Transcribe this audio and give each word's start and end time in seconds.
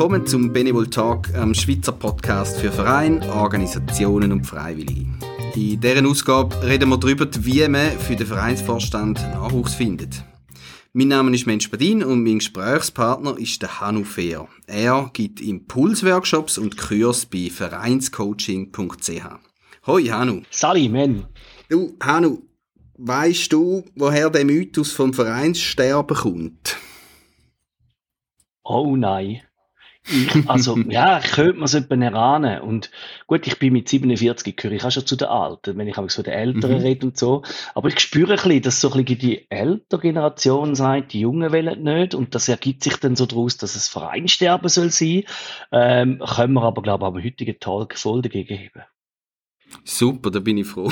Willkommen 0.00 0.26
zum 0.26 0.50
Benevol 0.50 0.88
Talk, 0.88 1.34
einem 1.34 1.52
Schweizer 1.52 1.92
Podcast 1.92 2.58
für 2.58 2.72
Vereine, 2.72 3.20
Organisationen 3.34 4.32
und 4.32 4.46
Freiwillige. 4.46 5.06
In 5.54 5.78
dieser 5.78 6.08
Ausgabe 6.08 6.56
reden 6.62 6.88
wir 6.88 6.96
darüber, 6.96 7.28
wie 7.40 7.68
man 7.68 7.90
für 7.98 8.16
den 8.16 8.26
Vereinsvorstand 8.26 9.20
Nachwuchs 9.20 9.74
findet. 9.74 10.24
Mein 10.94 11.08
Name 11.08 11.34
ist 11.34 11.46
Mensch 11.46 11.70
Badin 11.70 12.02
und 12.02 12.24
mein 12.24 12.38
Gesprächspartner 12.38 13.36
ist 13.36 13.60
der 13.60 13.78
Hanu 13.78 14.04
Fehr. 14.04 14.48
Er 14.66 15.10
gibt 15.12 15.42
Impulsworkshops 15.42 16.56
und 16.56 16.78
Kurs 16.78 17.26
bei 17.26 17.50
vereinscoaching.ch. 17.50 19.22
Hoi 19.86 20.04
Hanu. 20.04 20.40
Sali, 20.48 20.88
men. 20.88 21.26
Du, 21.68 21.94
Hanu, 22.02 22.38
weißt 22.96 23.52
du, 23.52 23.84
woher 23.96 24.30
der 24.30 24.46
Mythos 24.46 24.92
vom 24.92 25.12
Vereinssterben 25.12 26.16
kommt? 26.16 26.78
Oh 28.64 28.96
nein. 28.96 29.42
Ich, 30.08 30.48
also, 30.48 30.76
ja, 30.88 31.18
ich 31.18 31.32
könnte 31.32 31.58
mir 31.58 31.64
es 31.64 31.74
etwa 31.74 31.94
erahnen. 31.94 32.60
Und 32.62 32.90
gut, 33.26 33.46
ich 33.46 33.58
bin 33.58 33.72
mit 33.72 33.88
47, 33.88 34.56
gehöre 34.56 34.76
ich 34.76 34.84
auch 34.84 34.90
schon 34.90 35.06
zu 35.06 35.16
den 35.16 35.28
Alten, 35.28 35.76
wenn 35.76 35.88
ich 35.88 35.98
auch 35.98 36.08
so 36.10 36.22
den 36.22 36.32
Älteren 36.32 36.78
mhm. 36.78 36.82
rede 36.82 37.06
und 37.06 37.18
so. 37.18 37.42
Aber 37.74 37.88
ich 37.88 38.00
spüre 38.00 38.32
ein 38.32 38.36
bisschen, 38.36 38.62
dass 38.62 38.80
so 38.80 38.90
ein 38.92 39.04
bisschen 39.04 39.18
die 39.18 39.50
ältere 39.50 40.00
Generation 40.00 40.74
sagt, 40.74 41.12
die 41.12 41.20
Jungen 41.20 41.52
wollen 41.52 41.82
nicht. 41.82 42.14
Und 42.14 42.34
das 42.34 42.48
ergibt 42.48 42.82
sich 42.82 42.96
dann 42.96 43.16
so 43.16 43.26
daraus, 43.26 43.56
dass 43.56 43.76
es 43.76 43.88
Vereinsterben 43.88 44.68
soll 44.68 44.90
sein. 44.90 45.24
Ähm, 45.70 46.20
können 46.20 46.54
wir 46.54 46.62
aber, 46.62 46.82
glaube 46.82 47.04
ich, 47.04 47.08
am 47.08 47.24
heutigen 47.24 47.60
Tag 47.60 47.98
voll 47.98 48.22
dagegen 48.22 48.56
heben. 48.56 48.82
Super, 49.84 50.30
da 50.30 50.40
bin 50.40 50.58
ich 50.58 50.66
froh. 50.66 50.90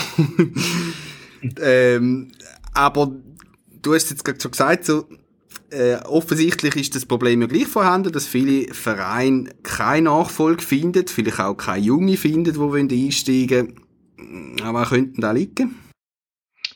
ähm, 1.61 2.33
aber 2.75 3.11
du 3.83 3.95
hast 3.95 4.11
jetzt 4.11 4.25
gerade 4.25 4.41
schon 4.41 4.53
gesagt, 4.53 4.85
so, 4.85 5.05
äh, 5.71 5.97
offensichtlich 6.05 6.77
ist 6.77 6.95
das 6.95 7.07
Problem 7.07 7.41
ja 7.41 7.47
gleich 7.47 7.67
vorhanden, 7.67 8.13
dass 8.13 8.27
viele 8.27 8.73
Vereine 8.75 9.51
keine 9.63 10.11
Nachfolge 10.11 10.63
finden, 10.63 11.07
vielleicht 11.07 11.41
auch 11.41 11.55
keine 11.55 11.85
Junge 11.85 12.17
finden, 12.17 12.89
die 12.89 13.07
einsteigen 13.07 13.77
wollen. 14.19 14.61
Aber 14.63 14.85
könnten 14.85 15.21
da 15.21 15.33
liegen? 15.33 15.77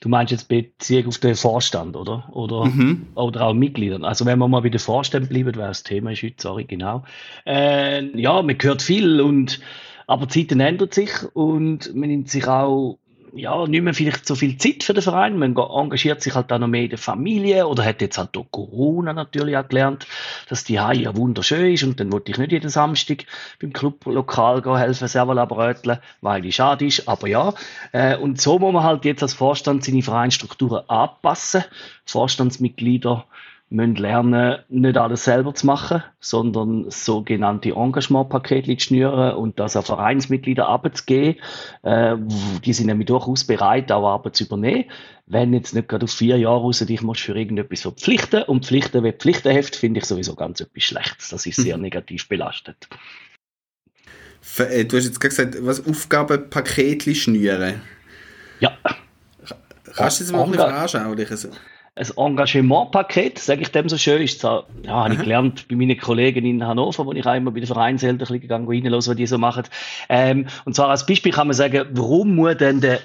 Du 0.00 0.08
meinst 0.08 0.32
jetzt 0.32 0.48
Beziehung 0.48 1.06
auf 1.06 1.18
den 1.18 1.36
Vorstand, 1.36 1.96
oder? 1.96 2.28
Oder, 2.32 2.64
mhm. 2.64 3.06
oder 3.14 3.46
auch 3.46 3.54
Mitgliedern. 3.54 4.04
Also 4.04 4.26
wenn 4.26 4.38
wir 4.38 4.48
mal 4.48 4.60
bei 4.60 4.68
den 4.68 4.80
Vorstand 4.80 5.28
bleiben, 5.28 5.54
weil 5.54 5.68
das 5.68 5.84
Thema 5.84 6.10
ist 6.10 6.24
heute, 6.24 6.34
sorry, 6.38 6.64
genau. 6.64 7.04
Äh, 7.46 8.04
ja, 8.20 8.42
man 8.42 8.56
hört 8.60 8.82
viel 8.82 9.20
und 9.20 9.60
aber 10.08 10.26
die 10.26 10.46
Zeiten 10.46 10.60
ändern 10.60 10.90
sich 10.90 11.10
und 11.34 11.94
man 11.94 12.08
nimmt 12.08 12.28
sich 12.28 12.46
auch 12.48 12.98
ja, 13.34 13.66
nicht 13.66 13.82
mehr 13.82 13.94
vielleicht 13.94 14.26
so 14.26 14.34
viel 14.34 14.58
Zeit 14.58 14.82
für 14.82 14.94
den 14.94 15.02
Verein. 15.02 15.38
Man 15.38 15.56
engagiert 15.56 16.22
sich 16.22 16.34
halt 16.34 16.52
auch 16.52 16.58
noch 16.58 16.68
mehr 16.68 16.84
in 16.84 16.90
der 16.90 16.98
Familie 16.98 17.66
oder 17.66 17.84
hat 17.84 18.00
jetzt 18.00 18.18
halt 18.18 18.30
durch 18.32 18.50
Corona 18.50 19.12
natürlich 19.12 19.56
auch 19.56 19.66
gelernt, 19.66 20.06
dass 20.48 20.64
die 20.64 20.80
Haie 20.80 21.02
ja 21.02 21.16
wunderschön 21.16 21.72
ist 21.72 21.82
und 21.84 21.98
dann 21.98 22.12
wollte 22.12 22.32
ich 22.32 22.38
nicht 22.38 22.52
jeden 22.52 22.70
Samstag 22.70 23.24
beim 23.60 23.72
Club 23.72 24.04
lokal 24.06 24.60
gehen, 24.62 24.76
helfen, 24.76 25.08
selber 25.08 25.46
bröteln, 25.46 25.98
weil 26.20 26.42
die 26.42 26.52
schade 26.52 26.86
ist, 26.86 27.08
aber 27.08 27.28
ja. 27.28 27.54
Äh, 27.92 28.16
und 28.16 28.40
so 28.40 28.58
muss 28.58 28.72
man 28.72 28.84
halt 28.84 29.04
jetzt 29.04 29.22
als 29.22 29.34
Vorstand 29.34 29.84
seine 29.84 30.02
Vereinsstrukturen 30.02 30.88
anpassen. 30.88 31.64
Vorstandsmitglieder 32.04 33.26
müssen 33.72 33.96
lernen, 33.96 34.58
nicht 34.68 34.96
alles 34.96 35.24
selber 35.24 35.54
zu 35.54 35.66
machen, 35.66 36.02
sondern 36.20 36.90
sogenannte 36.90 37.70
Engagementpakete 37.70 38.76
zu 38.76 38.86
schnüren 38.86 39.34
und 39.34 39.58
das 39.58 39.76
an 39.76 39.82
Vereinsmitglieder 39.82 40.68
abzugeben. 40.68 41.40
Äh, 41.82 42.16
die 42.64 42.72
sind 42.72 42.86
nämlich 42.86 43.06
durchaus 43.06 43.44
bereit, 43.44 43.90
auch 43.90 44.06
Arbeit 44.06 44.36
zu 44.36 44.44
übernehmen. 44.44 44.84
Wenn 45.26 45.52
jetzt 45.54 45.74
nicht 45.74 45.88
gerade 45.88 46.04
auf 46.04 46.12
vier 46.12 46.36
Jahre 46.36 46.60
raus 46.60 46.78
dich 46.80 47.02
musst 47.02 47.22
für 47.22 47.34
irgendetwas 47.34 47.82
verpflichten 47.82 48.42
und 48.44 48.66
Pflichten 48.66 49.02
wie 49.04 49.12
Pflichtenheft, 49.12 49.74
finde 49.76 50.00
ich 50.00 50.06
sowieso 50.06 50.34
ganz 50.34 50.60
etwas 50.60 50.82
Schlechtes. 50.82 51.28
Das 51.30 51.46
ist 51.46 51.56
sehr 51.56 51.78
negativ 51.78 52.28
belastet. 52.28 52.88
Äh, 54.58 54.84
du 54.84 54.96
hast 54.96 55.04
jetzt 55.06 55.20
gesagt, 55.20 55.56
was 55.60 55.86
Aufgabenpakete 55.86 57.14
schnüren. 57.14 57.80
Ja. 58.60 58.76
Kannst 59.94 60.20
du 60.20 60.24
das 60.24 60.32
mal 60.32 60.44
ein 60.44 60.50
bisschen 60.50 60.68
veranschaulichen? 60.68 61.38
Ein 61.94 62.06
Engagementpaket, 62.16 63.38
sage 63.38 63.62
ich 63.62 63.70
dem 63.70 63.88
so 63.88 63.98
schön, 63.98 64.22
ist 64.22 64.40
zwar, 64.40 64.66
ja, 64.82 65.04
habe 65.04 65.14
ich 65.14 65.20
gelernt 65.20 65.68
bei 65.68 65.76
meinen 65.76 65.98
Kollegen 65.98 66.46
in 66.46 66.66
Hannover, 66.66 67.04
wo 67.04 67.12
ich 67.12 67.26
auch 67.26 67.34
immer 67.34 67.50
bei 67.50 67.60
den 67.60 67.66
Vereinseltern 67.66 68.40
gegangen 68.40 68.66
reinlasse, 68.66 69.10
was 69.10 69.16
die 69.16 69.26
so 69.26 69.36
machen. 69.36 69.64
Ähm, 70.08 70.46
und 70.64 70.74
zwar 70.74 70.88
als 70.88 71.04
Beispiel 71.04 71.32
kann 71.32 71.48
man 71.48 71.54
sagen, 71.54 71.86
warum 71.92 72.34
muss 72.34 72.56
denn 72.56 72.80
der 72.80 73.00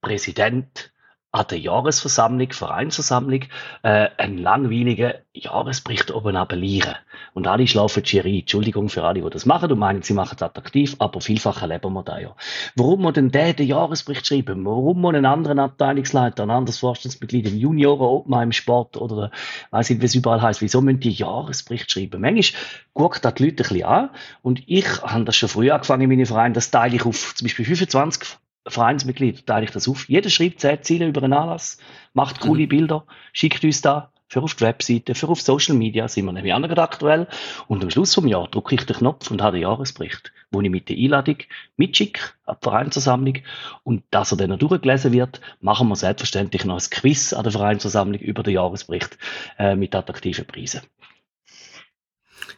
Präsident 0.00 0.92
an 1.32 1.46
der 1.50 1.58
Jahresversammlung, 1.58 2.52
Vereinsversammlung, 2.52 3.42
äh, 3.82 4.08
einen 4.16 4.38
langweiligen 4.38 5.12
Jahresbericht 5.34 6.10
oben 6.10 6.36
abelieren. 6.36 6.94
Und 7.34 7.46
alle 7.46 7.66
schlafen 7.66 8.02
Jury. 8.04 8.40
Entschuldigung 8.40 8.88
für 8.88 9.04
alle, 9.04 9.20
die 9.20 9.30
das 9.30 9.44
machen 9.44 9.70
und 9.70 9.78
meinen, 9.78 10.02
sie 10.02 10.14
machen 10.14 10.36
es 10.36 10.42
attraktiv, 10.42 10.96
aber 10.98 11.20
vielfach 11.20 11.60
erleben 11.60 11.92
wir 11.92 12.02
da 12.02 12.18
ja. 12.18 12.34
Warum 12.74 13.02
muss 13.02 13.14
denn 13.14 13.30
der 13.30 13.52
den 13.52 13.66
Jahresbericht 13.66 14.26
schreiben? 14.26 14.64
Warum 14.64 15.00
muss 15.00 15.14
ein 15.14 15.26
anderer 15.26 15.58
Abteilungsleiter, 15.62 16.44
ein 16.44 16.50
anderes 16.50 16.78
Vorstandsmitglied 16.78 17.48
im 17.48 17.56
Junioren, 17.56 18.06
Obmann 18.06 18.44
im 18.44 18.52
Sport 18.52 18.96
oder 18.96 19.30
weiß 19.72 19.90
nicht, 19.90 20.00
wie 20.00 20.06
es 20.06 20.14
überall 20.14 20.40
heißt, 20.40 20.62
wieso 20.62 20.80
müssen 20.80 21.00
die 21.00 21.10
Jahresbericht 21.10 21.90
schreiben? 21.90 22.22
Manchmal 22.22 22.60
guckt 22.94 23.24
das 23.24 23.34
die 23.34 23.44
Leute 23.44 23.64
ein 23.64 23.68
bisschen 23.68 23.84
an 23.84 24.10
und 24.42 24.62
ich 24.66 25.02
habe 25.02 25.24
das 25.24 25.36
schon 25.36 25.50
früh 25.50 25.70
angefangen 25.70 26.02
in 26.02 26.08
meinen 26.08 26.26
Vereinen, 26.26 26.54
das 26.54 26.70
teile 26.70 26.96
ich 26.96 27.04
auf 27.04 27.34
zum 27.34 27.44
Beispiel 27.44 27.66
25 27.66 28.38
Vereinsmitglied, 28.66 29.46
teile 29.46 29.64
ich 29.64 29.70
das 29.70 29.88
auf. 29.88 30.08
Jeder 30.08 30.30
schreibt 30.30 30.60
zehn 30.60 30.82
Ziele 30.82 31.08
über 31.08 31.22
einen 31.22 31.32
Anlass, 31.32 31.78
macht 32.14 32.40
coole 32.40 32.64
mhm. 32.64 32.68
Bilder, 32.68 33.06
schickt 33.32 33.64
uns 33.64 33.80
da 33.82 34.10
für 34.28 34.42
auf 34.42 34.54
die 34.54 34.64
Webseite, 34.64 35.14
für 35.14 35.28
auf 35.28 35.40
Social 35.40 35.76
Media, 35.76 36.08
sind 36.08 36.24
wir 36.24 36.32
nämlich 36.32 36.52
auch 36.52 36.58
nicht 36.58 36.78
aktuell. 36.78 37.28
Und 37.68 37.82
am 37.82 37.90
Schluss 37.90 38.14
vom 38.14 38.26
Jahr 38.26 38.48
drücke 38.48 38.74
ich 38.74 38.84
den 38.84 38.96
Knopf 38.96 39.30
und 39.30 39.40
habe 39.40 39.56
den 39.56 39.62
Jahresbericht, 39.62 40.32
wo 40.50 40.60
ich 40.60 40.70
mit 40.70 40.88
der 40.88 40.96
Einladung 40.96 41.36
mitschicke 41.76 42.20
an 42.44 42.56
die 42.60 42.64
Vereinsversammlung. 42.64 43.38
Und 43.84 44.02
dass 44.10 44.32
er 44.32 44.38
dann 44.38 44.50
noch 44.50 44.58
durchgelesen 44.58 45.12
wird, 45.12 45.40
machen 45.60 45.88
wir 45.88 45.96
selbstverständlich 45.96 46.64
noch 46.64 46.74
ein 46.76 46.90
Quiz 46.90 47.32
an 47.32 47.44
der 47.44 47.52
Vereinsversammlung 47.52 48.20
über 48.20 48.42
den 48.42 48.54
Jahresbericht 48.54 49.16
äh, 49.58 49.76
mit 49.76 49.94
attraktiven 49.94 50.44
Preisen. 50.44 50.80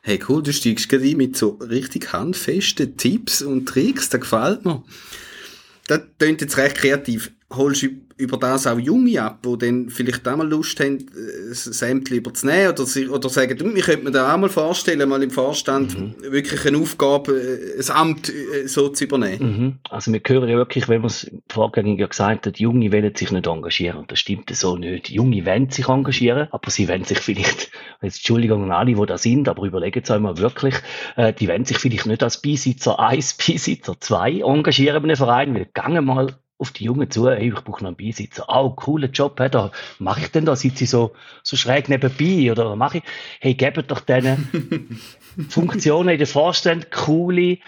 Hey 0.03 0.21
cool, 0.29 0.43
du 0.43 0.53
steigst 0.53 0.89
gerade 0.89 1.05
ein 1.05 1.17
mit 1.17 1.37
so 1.37 1.59
richtig 1.61 2.13
handfesten 2.13 2.97
Tipps 2.97 3.43
und 3.43 3.67
Tricks, 3.67 4.09
das 4.09 4.21
gefällt 4.21 4.65
mir 4.65 4.83
das 5.89 6.03
klingt 6.19 6.41
jetzt 6.41 6.57
recht 6.57 6.77
kreativ. 6.77 7.33
Holst 7.51 7.83
du 7.83 7.89
über 8.19 8.37
das 8.37 8.67
auch 8.67 8.79
Junge 8.79 9.23
ab, 9.23 9.43
die 9.47 9.59
dann 9.59 9.89
vielleicht 9.89 10.27
auch 10.29 10.37
mal 10.37 10.47
Lust 10.47 10.81
haben, 10.81 10.99
ein 10.99 11.55
Sämtchen 11.55 12.19
überzunehmen 12.19 12.73
oder, 12.73 13.13
oder 13.13 13.29
sagen, 13.29 13.57
du, 13.57 13.69
ich 13.69 13.85
könnte 13.85 14.05
mir 14.05 14.11
da 14.11 14.35
auch 14.35 14.39
mal 14.39 14.49
vorstellen, 14.49 15.09
mal 15.09 15.23
im 15.23 15.31
Vorstand 15.31 15.99
mhm. 15.99 16.15
wirklich 16.33 16.67
eine 16.67 16.79
Aufgabe, 16.79 17.33
äh, 17.33 17.81
ein 17.81 17.91
Amt 17.91 18.29
äh, 18.29 18.67
so 18.67 18.89
zu 18.89 19.05
übernehmen. 19.05 19.57
Mhm. 19.57 19.79
Also 19.89 20.13
wir 20.13 20.21
hören 20.27 20.49
ja 20.49 20.57
wirklich, 20.57 20.89
wenn 20.89 21.01
man 21.01 21.07
es 21.07 21.31
vorgängig 21.49 22.01
ja 22.01 22.09
gesagt 22.09 22.47
hat, 22.47 22.59
Junge 22.59 22.93
wollen 22.93 23.15
sich 23.15 23.31
nicht 23.31 23.47
engagieren 23.47 23.99
und 23.99 24.11
das 24.11 24.19
stimmt 24.19 24.51
so 24.55 24.77
nicht. 24.77 25.09
Junge 25.09 25.47
wollen 25.47 25.71
sich 25.71 25.89
engagieren, 25.89 26.49
aber 26.51 26.71
sie 26.71 26.89
wollen 26.89 27.05
sich 27.05 27.21
vielleicht, 27.21 27.71
jetzt 28.03 28.17
Entschuldigung 28.17 28.65
an 28.65 28.73
alle, 28.73 28.95
die 28.95 29.07
da 29.07 29.17
sind, 29.17 29.49
aber 29.49 29.65
überlegen 29.65 30.05
Sie 30.05 30.13
einmal 30.13 30.39
wirklich, 30.39 30.75
äh, 31.17 31.33
die 31.33 31.49
wollen 31.49 31.65
sich 31.65 31.79
vielleicht 31.79 32.07
nicht 32.07 32.23
als 32.23 32.43
Beisitzer 32.43 32.99
1, 32.99 33.35
Beisitzer 33.49 33.95
2 33.99 34.41
engagieren 34.41 35.01
bei 35.01 35.05
einem 35.05 35.17
Verein, 35.17 35.55
weil 35.55 35.69
gangen 35.73 36.05
mal 36.05 36.37
auf 36.59 36.73
die 36.73 36.85
Jungen 36.85 37.11
zu, 37.11 37.29
hey, 37.29 37.49
ich 37.49 37.55
brauche 37.55 37.83
noch 37.83 37.89
einen 37.89 37.97
Beisitzer. 37.97 38.45
Oh, 38.49 38.71
cooler 38.71 39.09
Job, 39.09 39.39
hey, 39.39 39.49
da 39.49 39.71
mache 39.99 40.21
ich 40.21 40.31
denn 40.31 40.45
da? 40.45 40.57
Sitze 40.57 40.85
ich 40.85 40.91
so, 40.91 41.13
so 41.43 41.57
schräg 41.57 41.89
nebenbei 41.89 42.51
oder 42.51 42.75
mache 42.77 42.99
ich? 42.99 43.05
Hey, 43.41 43.55
gebt 43.55 43.91
doch 43.91 44.01
denen 44.01 45.01
Funktionen 45.49 46.11
in 46.11 46.19
den 46.19 46.27
Vorstand, 46.27 46.91
coole, 46.91 47.59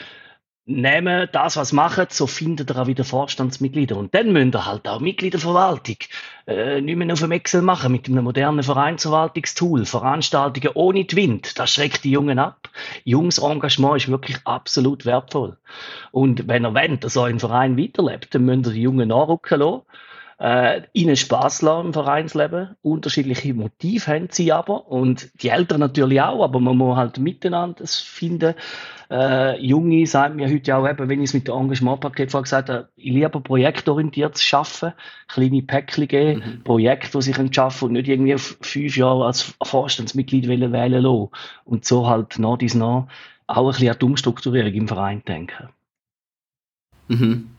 nehmen 0.67 1.29
das, 1.33 1.57
was 1.57 1.73
machen, 1.73 2.07
so 2.11 2.27
findet 2.27 2.71
er 2.71 2.83
auch 2.83 2.87
wieder 2.87 3.05
Vorstandsmitglieder. 3.05 3.97
Und 3.97 4.15
dann 4.15 4.33
müsst 4.33 4.55
ihr 4.55 4.67
halt 4.67 4.89
auch 4.89 5.01
Mitgliederverwaltung 5.01 5.97
äh, 6.47 6.81
nicht 6.81 6.97
mehr 6.97 7.13
auf 7.13 7.21
dem 7.21 7.33
Excel 7.33 7.63
machen 7.63 7.93
mit 7.93 8.09
einem 8.09 8.25
modernen 8.25 8.63
Vereinsverwaltungstool, 8.63 9.85
Veranstaltungen 9.85 10.71
ohne 10.75 11.07
Wind. 11.11 11.59
Das 11.59 11.73
schreckt 11.73 12.05
die 12.05 12.11
Jungen 12.11 12.39
ab. 12.39 12.60
Jungs 13.05 13.39
Engagement 13.39 13.97
ist 13.97 14.09
wirklich 14.09 14.39
absolut 14.45 15.05
wertvoll. 15.05 15.57
Und 16.11 16.49
wenn 16.49 16.65
er 16.65 16.75
wollt, 16.75 17.05
dass 17.05 17.17
euer 17.17 17.39
Verein 17.39 17.79
weiterlebt, 17.79 18.35
dann 18.35 18.45
müsst 18.45 18.67
ihr 18.67 18.73
die 18.73 18.83
Jungen 18.83 19.09
nachrücken 19.09 19.61
lassen 19.61 19.83
äh, 20.41 20.83
ihnen 20.95 21.17
Spaß 21.17 21.63
lassen 21.63 21.89
im 21.89 21.93
Vereinsleben. 21.93 22.71
Unterschiedliche 22.81 23.53
Motive 23.53 24.07
haben 24.07 24.29
sie 24.31 24.53
aber 24.53 24.89
und 24.89 25.31
die 25.43 25.51
Eltern 25.51 25.81
natürlich 25.81 26.21
auch, 26.23 26.43
aber 26.43 26.61
man 26.61 26.79
muss 26.79 26.97
halt 26.97 27.19
miteinander 27.19 27.85
es 27.85 27.97
finden. 27.97 28.55
Äh, 29.11 29.61
Junge 29.63 30.07
sagen 30.07 30.37
mir 30.37 30.51
heute 30.51 30.77
auch 30.77 30.89
eben, 30.89 31.09
wenn 31.11 31.21
ich 31.21 31.31
es 31.31 31.35
mit 31.35 31.47
dem 31.47 31.57
Engagementpaket 31.57 32.31
vorher 32.31 32.45
gesagt 32.45 32.71
habe, 32.71 32.89
ich 32.97 33.13
liebe 33.13 33.41
projektorientiert 33.41 34.39
zu 34.39 34.57
arbeiten, 34.57 34.95
kleine 35.29 35.63
Päckchen 35.63 36.09
geben, 36.09 36.43
mhm. 36.45 36.65
Projekte, 36.65 37.19
die 37.19 37.23
sich 37.23 37.55
schaffen 37.55 37.89
und 37.89 37.93
nicht 37.93 38.09
irgendwie 38.09 38.39
fünf 38.39 38.97
Jahre 38.97 39.27
als 39.27 39.55
Vorstandsmitglied 39.63 40.49
wählen 40.49 40.73
lassen. 40.73 41.29
Und 41.65 41.85
so 41.85 42.09
halt 42.09 42.39
nach 42.39 42.57
dies 42.57 42.75
nach 42.75 43.09
auch 43.47 43.67
ein 43.67 43.73
bisschen 43.73 43.91
an 43.91 43.99
die 43.99 44.05
Umstrukturierung 44.07 44.73
im 44.73 44.89
Verein 44.89 45.23
denken. 45.27 45.69
Mhm. 47.09 47.51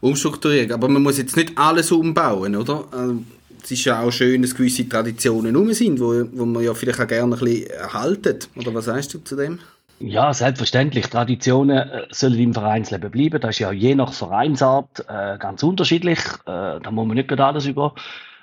Umstrukturierung. 0.00 0.72
Aber 0.72 0.88
man 0.88 1.02
muss 1.02 1.18
jetzt 1.18 1.36
nicht 1.36 1.56
alles 1.56 1.92
umbauen, 1.92 2.56
oder? 2.56 2.84
Also, 2.90 3.22
es 3.62 3.70
ist 3.70 3.84
ja 3.84 4.00
auch 4.00 4.10
schön, 4.10 4.42
dass 4.42 4.56
gewisse 4.56 4.88
Traditionen 4.88 5.54
rum 5.54 5.72
sind, 5.72 6.00
wo, 6.00 6.24
wo 6.32 6.44
man 6.44 6.64
ja 6.64 6.74
vielleicht 6.74 7.00
auch 7.00 7.06
gerne 7.06 7.36
ein 7.36 7.38
bisschen 7.38 7.70
erhalten. 7.70 8.38
Oder 8.56 8.74
was 8.74 8.86
sagst 8.86 9.14
du 9.14 9.18
zu 9.18 9.36
dem? 9.36 9.60
Ja, 10.00 10.34
selbstverständlich. 10.34 11.06
Traditionen 11.06 11.78
äh, 11.78 12.06
sollen 12.10 12.38
im 12.38 12.54
Vereinsleben 12.54 13.10
bleiben. 13.10 13.40
Das 13.40 13.50
ist 13.50 13.60
ja 13.60 13.70
je 13.70 13.94
nach 13.94 14.12
Vereinsart 14.12 15.04
äh, 15.08 15.38
ganz 15.38 15.62
unterschiedlich. 15.62 16.18
Äh, 16.44 16.80
da 16.80 16.90
muss 16.90 17.06
man 17.06 17.16
nicht 17.16 17.28
gerade 17.28 17.44
alles 17.44 17.66
über 17.66 17.94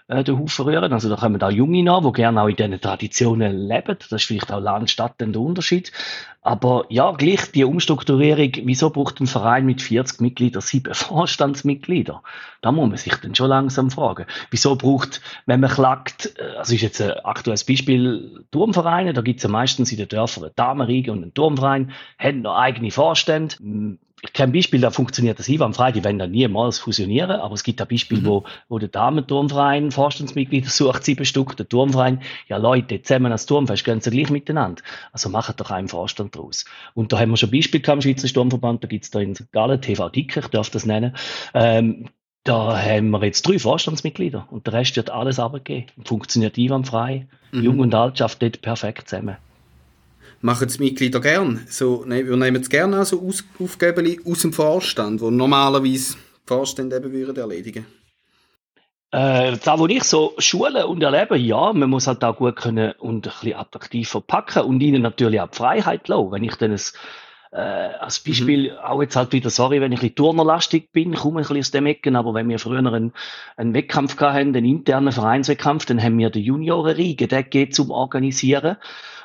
äh, 0.10 0.24
den 0.24 0.40
Haufen 0.40 0.66
rühren. 0.66 0.92
Also 0.92 1.08
da 1.08 1.16
kommen 1.16 1.42
auch 1.42 1.52
Junge 1.52 1.84
nach, 1.84 2.02
die 2.02 2.12
gerne 2.12 2.42
auch 2.42 2.48
in 2.48 2.56
diesen 2.56 2.82
Traditionen 2.82 3.68
leben. 3.68 3.96
Das 4.00 4.12
ist 4.12 4.26
vielleicht 4.26 4.52
auch 4.52 4.60
Land, 4.60 4.90
Stadt 4.90 5.16
der 5.20 5.40
Unterschied. 5.40 5.92
Aber 6.42 6.86
ja, 6.90 7.12
gleich 7.12 7.52
die 7.52 7.64
Umstrukturierung, 7.64 8.52
wieso 8.64 8.90
braucht 8.90 9.20
ein 9.20 9.28
Verein 9.28 9.66
mit 9.66 9.82
40 9.82 10.22
Mitgliedern 10.22 10.62
sieben 10.62 10.94
Vorstandsmitglieder? 10.96 12.24
Da 12.62 12.72
muss 12.72 12.90
man 12.90 12.98
sich 12.98 13.14
dann 13.16 13.36
schon 13.36 13.50
langsam 13.50 13.92
fragen. 13.92 14.26
Wieso 14.50 14.76
braucht, 14.76 15.22
wenn 15.46 15.60
man 15.60 15.70
klagt, 15.70 16.34
äh, 16.40 16.58
also 16.58 16.74
ist 16.74 16.82
jetzt 16.82 17.02
ein 17.02 17.12
aktuelles 17.24 17.64
Beispiel, 17.66 18.46
Turmvereine, 18.52 19.14
da 19.14 19.22
gibt 19.22 19.40
es 19.40 19.44
ja 19.44 19.50
meistens 19.50 19.92
in 19.92 19.98
den 19.98 20.08
Dörfern 20.08 20.46
eine 20.46 20.54
Damenriege 20.56 21.12
und 21.12 21.22
einen 21.22 21.34
Turmverein, 21.34 21.92
haben 22.18 22.42
noch 22.42 22.56
eigene 22.56 22.90
Vorstände, 22.90 23.56
ich 24.22 24.34
kenne 24.34 24.52
Beispiel, 24.52 24.82
da 24.82 24.92
funktioniert 24.92 25.40
das 25.40 25.50
einwandfrei, 25.50 25.92
die 25.92 26.04
werden 26.04 26.20
dann 26.20 26.32
niemals 26.32 26.80
fusionieren, 26.80 27.40
aber 27.40 27.54
es 27.54 27.64
gibt 27.64 27.82
ein 27.82 27.88
Beispiel, 27.88 28.20
mhm. 28.20 28.26
wo, 28.26 28.44
wo 28.68 28.80
der 28.80 28.90
Damenturmverein 28.90 29.92
Vorstandsmitglieder 29.92 30.70
sucht, 30.70 31.06
sieben 31.06 31.26
Stück, 31.26 31.56
der 31.56 31.68
Turmverein, 31.68 32.22
ja 32.48 32.58
Leute, 32.58 33.02
zusammen 33.02 33.32
als 33.32 33.46
Turmfest, 33.46 33.86
gehen 33.86 34.02
sie 34.02 34.10
gleich 34.10 34.30
miteinander. 34.30 34.82
Also 35.12 35.30
machen 35.30 35.56
doch 35.58 35.72
einen 35.72 35.88
Vorstand 35.88 36.36
draus. 36.36 36.66
Und 36.94 37.14
da 37.14 37.20
haben 37.20 37.30
wir 37.30 37.38
schon 37.38 37.52
Beispiel 37.52 37.82
gehabt 37.82 37.98
im 37.98 38.02
Schweizer 38.02 38.28
Sturmverband, 38.28 38.84
da 38.84 38.88
gibt 38.88 39.06
es 39.06 39.12
da 39.12 39.20
in 39.20 39.36
St. 39.36 39.52
Gallen, 39.52 39.82
TV 39.82 40.10
Dicker, 40.10 40.42
ich 40.42 40.48
darf 40.48 40.70
das 40.70 40.86
nennen, 40.86 41.16
ähm, 41.54 42.10
da 42.44 42.82
haben 42.82 43.12
wir 43.12 43.24
jetzt 43.26 43.48
drei 43.48 43.60
Vorstandsmitglieder 43.60 44.48
und 44.50 44.66
der 44.66 44.74
Rest 44.74 44.96
wird 44.96 45.10
alles 45.10 45.40
abgegeben. 45.40 45.88
Funktioniert 46.06 46.58
einwandfrei. 46.58 47.28
Mhm. 47.52 47.64
Jung 47.64 47.80
und 47.80 47.94
Alt 47.94 48.18
schafft 48.18 48.42
dort 48.42 48.62
perfekt 48.62 49.10
zusammen 49.10 49.38
machen 50.42 50.68
die 50.68 50.84
Mitglieder 50.84 51.20
gern. 51.20 51.66
So, 51.70 52.06
wir 52.08 52.38
nehmen 52.38 52.62
es 52.62 52.70
gerne 52.70 52.98
also 52.98 53.22
aus, 53.22 53.44
Aufgaben 53.60 54.18
aus 54.26 54.40
dem 54.40 54.54
Vorstand, 54.54 55.22
wo 55.22 55.30
normalerweise 55.30 56.16
die 56.16 56.48
Vorstände 56.48 56.98
eben 56.98 57.12
würden 57.12 57.38
erledigen 57.38 57.86
äh, 59.12 59.58
da, 59.64 59.80
wo 59.80 59.88
ich 59.88 60.04
so 60.04 60.34
schule 60.38 60.86
und 60.86 61.02
erlebe, 61.02 61.38
ja, 61.38 61.74
man 61.74 61.90
muss 61.90 62.08
halt 62.08 62.24
auch 62.24 62.38
gut 62.38 62.58
können 62.58 62.94
und 63.00 63.28
ein 63.28 63.34
bisschen 63.34 63.56
attraktiv 63.56 64.10
verpacken 64.10 64.64
und 64.64 64.82
ihnen 64.82 65.02
natürlich 65.02 65.42
auch 65.42 65.50
die 65.50 65.58
Freiheit 65.58 66.08
lassen. 66.08 66.32
Wenn 66.32 66.44
ich 66.44 66.56
dann 66.56 66.72
ein, 66.72 66.82
äh, 67.52 67.58
als 67.58 68.20
Beispiel, 68.20 68.72
mhm. 68.72 68.78
auch 68.78 69.02
jetzt 69.02 69.16
halt 69.16 69.34
wieder, 69.34 69.50
sorry, 69.50 69.82
wenn 69.82 69.92
ich 69.92 70.00
ein 70.00 70.02
bisschen 70.02 70.16
turnerlastig 70.16 70.92
bin, 70.92 71.16
komme 71.16 71.40
ein 71.40 71.42
bisschen 71.42 71.58
aus 71.58 71.72
dem 71.72 71.88
Ecken, 71.88 72.16
aber 72.16 72.36
wenn 72.36 72.50
wir 72.50 72.60
früher 72.60 72.78
einen, 72.78 73.14
einen 73.58 73.74
Wettkampf 73.74 74.20
hatten, 74.20 74.56
einen 74.56 74.66
internen 74.66 75.12
Vereinswettkampf, 75.12 75.86
dann 75.88 76.02
haben 76.02 76.18
wir 76.20 76.30
den 76.30 76.44
Juniorenriege, 76.44 77.28
der 77.28 77.42
geht 77.42 77.74
zum 77.74 77.90
Organisieren 77.90 78.78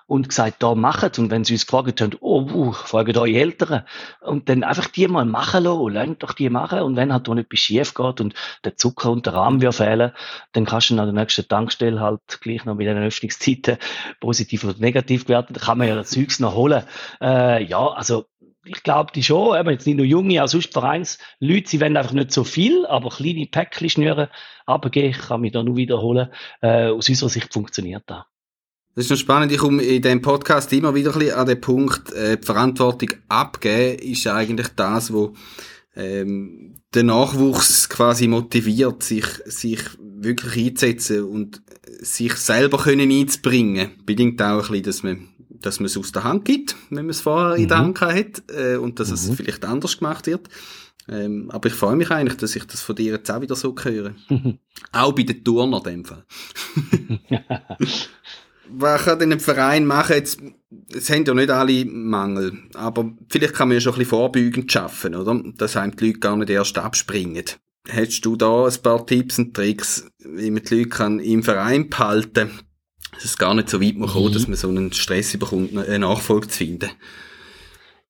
und 0.07 0.29
gesagt, 0.29 0.63
da 0.63 0.75
machet. 0.75 1.19
Und 1.19 1.31
wenn 1.31 1.45
sie 1.45 1.55
uns 1.55 1.67
gefragt 1.67 2.01
haben, 2.01 2.17
oh, 2.21 2.43
uh, 2.43 2.73
fragen 2.73 3.17
eure 3.17 3.33
Eltern. 3.33 3.85
Und 4.21 4.49
dann 4.49 4.63
einfach 4.63 4.89
die 4.89 5.09
mal 5.09 5.25
machen 5.25 5.65
lassen, 5.65 5.93
lernt 5.93 6.23
doch 6.23 6.33
die 6.33 6.51
machen. 6.51 6.81
Und 6.81 6.97
wenn 6.97 7.13
halt 7.13 7.27
da 7.27 7.35
etwas 7.35 7.59
schief 7.59 7.95
geht 7.95 8.21
und 8.21 8.35
der 8.65 8.77
Zucker 8.77 9.11
und 9.11 9.27
der 9.27 9.35
Rahmen 9.35 9.61
wird 9.63 9.75
fehlen, 9.75 10.13
dann 10.53 10.67
kannst 10.67 10.91
du 10.91 10.99
an 10.99 11.07
der 11.07 11.13
nächsten 11.13 11.49
Tankstelle 11.49 12.01
halt 12.01 12.21
gleich 12.41 12.65
noch 12.65 12.75
mit 12.75 12.87
den 12.87 12.99
Öffnungszeiten 12.99 13.79
positiv 14.21 14.65
oder 14.65 14.79
negativ 14.79 15.29
werden. 15.29 15.55
Da 15.55 15.61
kann 15.61 15.79
man 15.79 15.89
ja 15.89 15.95
das 15.95 16.11
Zeugs 16.11 16.39
noch 16.41 16.55
holen. 16.55 16.85
Äh, 17.21 17.65
ja, 17.65 17.89
also, 17.89 18.27
ich 18.67 18.83
glaube 18.83 19.13
die 19.15 19.23
schon, 19.23 19.59
eben 19.59 19.71
jetzt 19.71 19.87
nicht 19.87 19.97
nur 19.97 20.07
junge, 20.07 20.43
auch 20.43 20.49
sonst 20.49 20.73
Vereinsleute, 20.73 21.69
sie 21.69 21.81
wollen 21.81 21.97
einfach 21.97 22.13
nicht 22.13 22.33
so 22.33 22.45
viel, 22.45 22.87
aber 22.87 23.11
kleine 23.11 23.47
Päckchen 23.47 23.91
schnüren, 23.91 24.29
abgeben, 24.67 25.13
kann 25.13 25.43
mich 25.43 25.53
da 25.53 25.63
nur 25.63 25.77
wiederholen. 25.77 26.31
Äh, 26.63 26.89
aus 26.89 27.09
unserer 27.09 27.29
Sicht 27.29 27.53
funktioniert 27.53 28.05
das. 28.07 28.25
Das 28.95 29.07
ist 29.07 29.11
noch 29.11 29.19
spannend. 29.19 29.51
Ich 29.51 29.59
komme 29.59 29.83
in 29.83 30.01
diesem 30.01 30.23
Podcast 30.23 30.73
immer 30.73 30.95
wieder 30.95 31.13
ein 31.13 31.19
bisschen 31.19 31.35
an 31.35 31.47
den 31.47 31.61
Punkt, 31.61 32.13
äh, 32.13 32.37
die 32.37 32.47
Verantwortung 32.47 33.11
abgeben 33.29 33.99
ist 33.99 34.27
eigentlich 34.29 34.69
das, 34.77 35.13
wo 35.13 35.35
ähm, 35.97 36.77
den 36.95 37.07
Nachwuchs 37.07 37.89
quasi 37.89 38.29
motiviert, 38.29 39.03
sich, 39.03 39.27
sich 39.47 39.81
wirklich 39.99 40.67
einzusetzen 40.67 41.25
und 41.25 41.61
sich 42.01 42.35
selber 42.35 42.79
können 42.79 43.11
einzubringen. 43.11 43.91
Bedingt 44.05 44.41
auch 44.41 44.71
ein 44.71 44.83
bisschen, 44.83 44.83
dass 44.85 45.03
man, 45.03 45.29
dass 45.49 45.81
man 45.81 45.87
es 45.87 45.97
aus 45.97 46.13
der 46.13 46.23
Hand 46.23 46.45
gibt, 46.45 46.77
wenn 46.91 47.07
man 47.07 47.11
es 47.11 47.21
vorher 47.21 47.57
mhm. 47.57 47.63
in 47.63 47.69
der 47.69 47.79
mhm. 47.79 47.83
Hand 47.83 48.01
hat, 48.01 48.43
äh, 48.55 48.77
und 48.77 49.01
dass 49.01 49.09
mhm. 49.09 49.15
es 49.15 49.31
vielleicht 49.35 49.65
anders 49.65 49.99
gemacht 49.99 50.29
wird. 50.29 50.49
Ähm, 51.09 51.51
aber 51.51 51.69
ich 51.69 51.75
freue 51.75 51.97
mich 51.97 52.11
eigentlich, 52.11 52.37
dass 52.37 52.55
ich 52.55 52.65
das 52.65 52.81
von 52.81 52.95
dir 52.97 53.13
jetzt 53.13 53.31
auch 53.31 53.41
wieder 53.41 53.57
so 53.57 53.75
höre. 53.77 54.15
auch 54.93 55.13
bei 55.13 55.25
den 55.25 55.43
Turnern 55.43 55.83
in 55.85 55.91
dem 55.91 56.05
Fall. 56.05 56.25
was 58.69 59.05
kann 59.05 59.19
denn 59.19 59.33
ein 59.33 59.41
Verein 59.41 59.87
machen? 59.87 60.17
Jetzt, 60.17 60.41
es 60.93 61.11
haben 61.11 61.25
ja 61.25 61.35
nicht 61.35 61.51
alle 61.51 61.85
Mangel, 61.85 62.59
aber 62.75 63.13
vielleicht 63.29 63.55
kann 63.55 63.69
man 63.69 63.77
ja 63.77 63.81
schon 63.81 63.95
ein 63.95 63.99
bisschen 63.99 64.11
vorbeugend 64.11 64.71
schaffen, 64.71 65.15
oder? 65.15 65.41
Dass 65.57 65.77
einem 65.77 65.97
die 65.97 66.07
Leute 66.07 66.21
gar 66.21 66.37
nicht 66.37 66.51
erst 66.51 66.79
abspringen. 66.79 67.45
Hättest 67.87 68.25
du 68.25 68.37
da 68.37 68.67
ein 68.67 68.83
paar 68.83 69.07
Tipps 69.07 69.39
und 69.39 69.55
Tricks, 69.55 70.09
wie 70.19 70.51
man 70.51 70.63
die 70.63 70.75
Leute 70.75 70.89
kann 70.89 71.21
im 71.21 71.43
Verein 71.43 71.91
behalten 71.91 72.49
kann, 72.49 72.61
dass 73.13 73.25
es 73.25 73.37
gar 73.37 73.55
nicht 73.55 73.69
so 73.69 73.81
weit 73.81 73.99
kommen, 73.99 74.29
mhm. 74.29 74.33
dass 74.33 74.49
man 74.49 74.57
so 74.57 74.69
einen 74.69 74.93
Stress 74.93 75.37
bekommt, 75.37 75.77
eine 75.77 75.99
Nachfolge 75.99 76.49
zu 76.49 76.59
finden? 76.59 76.91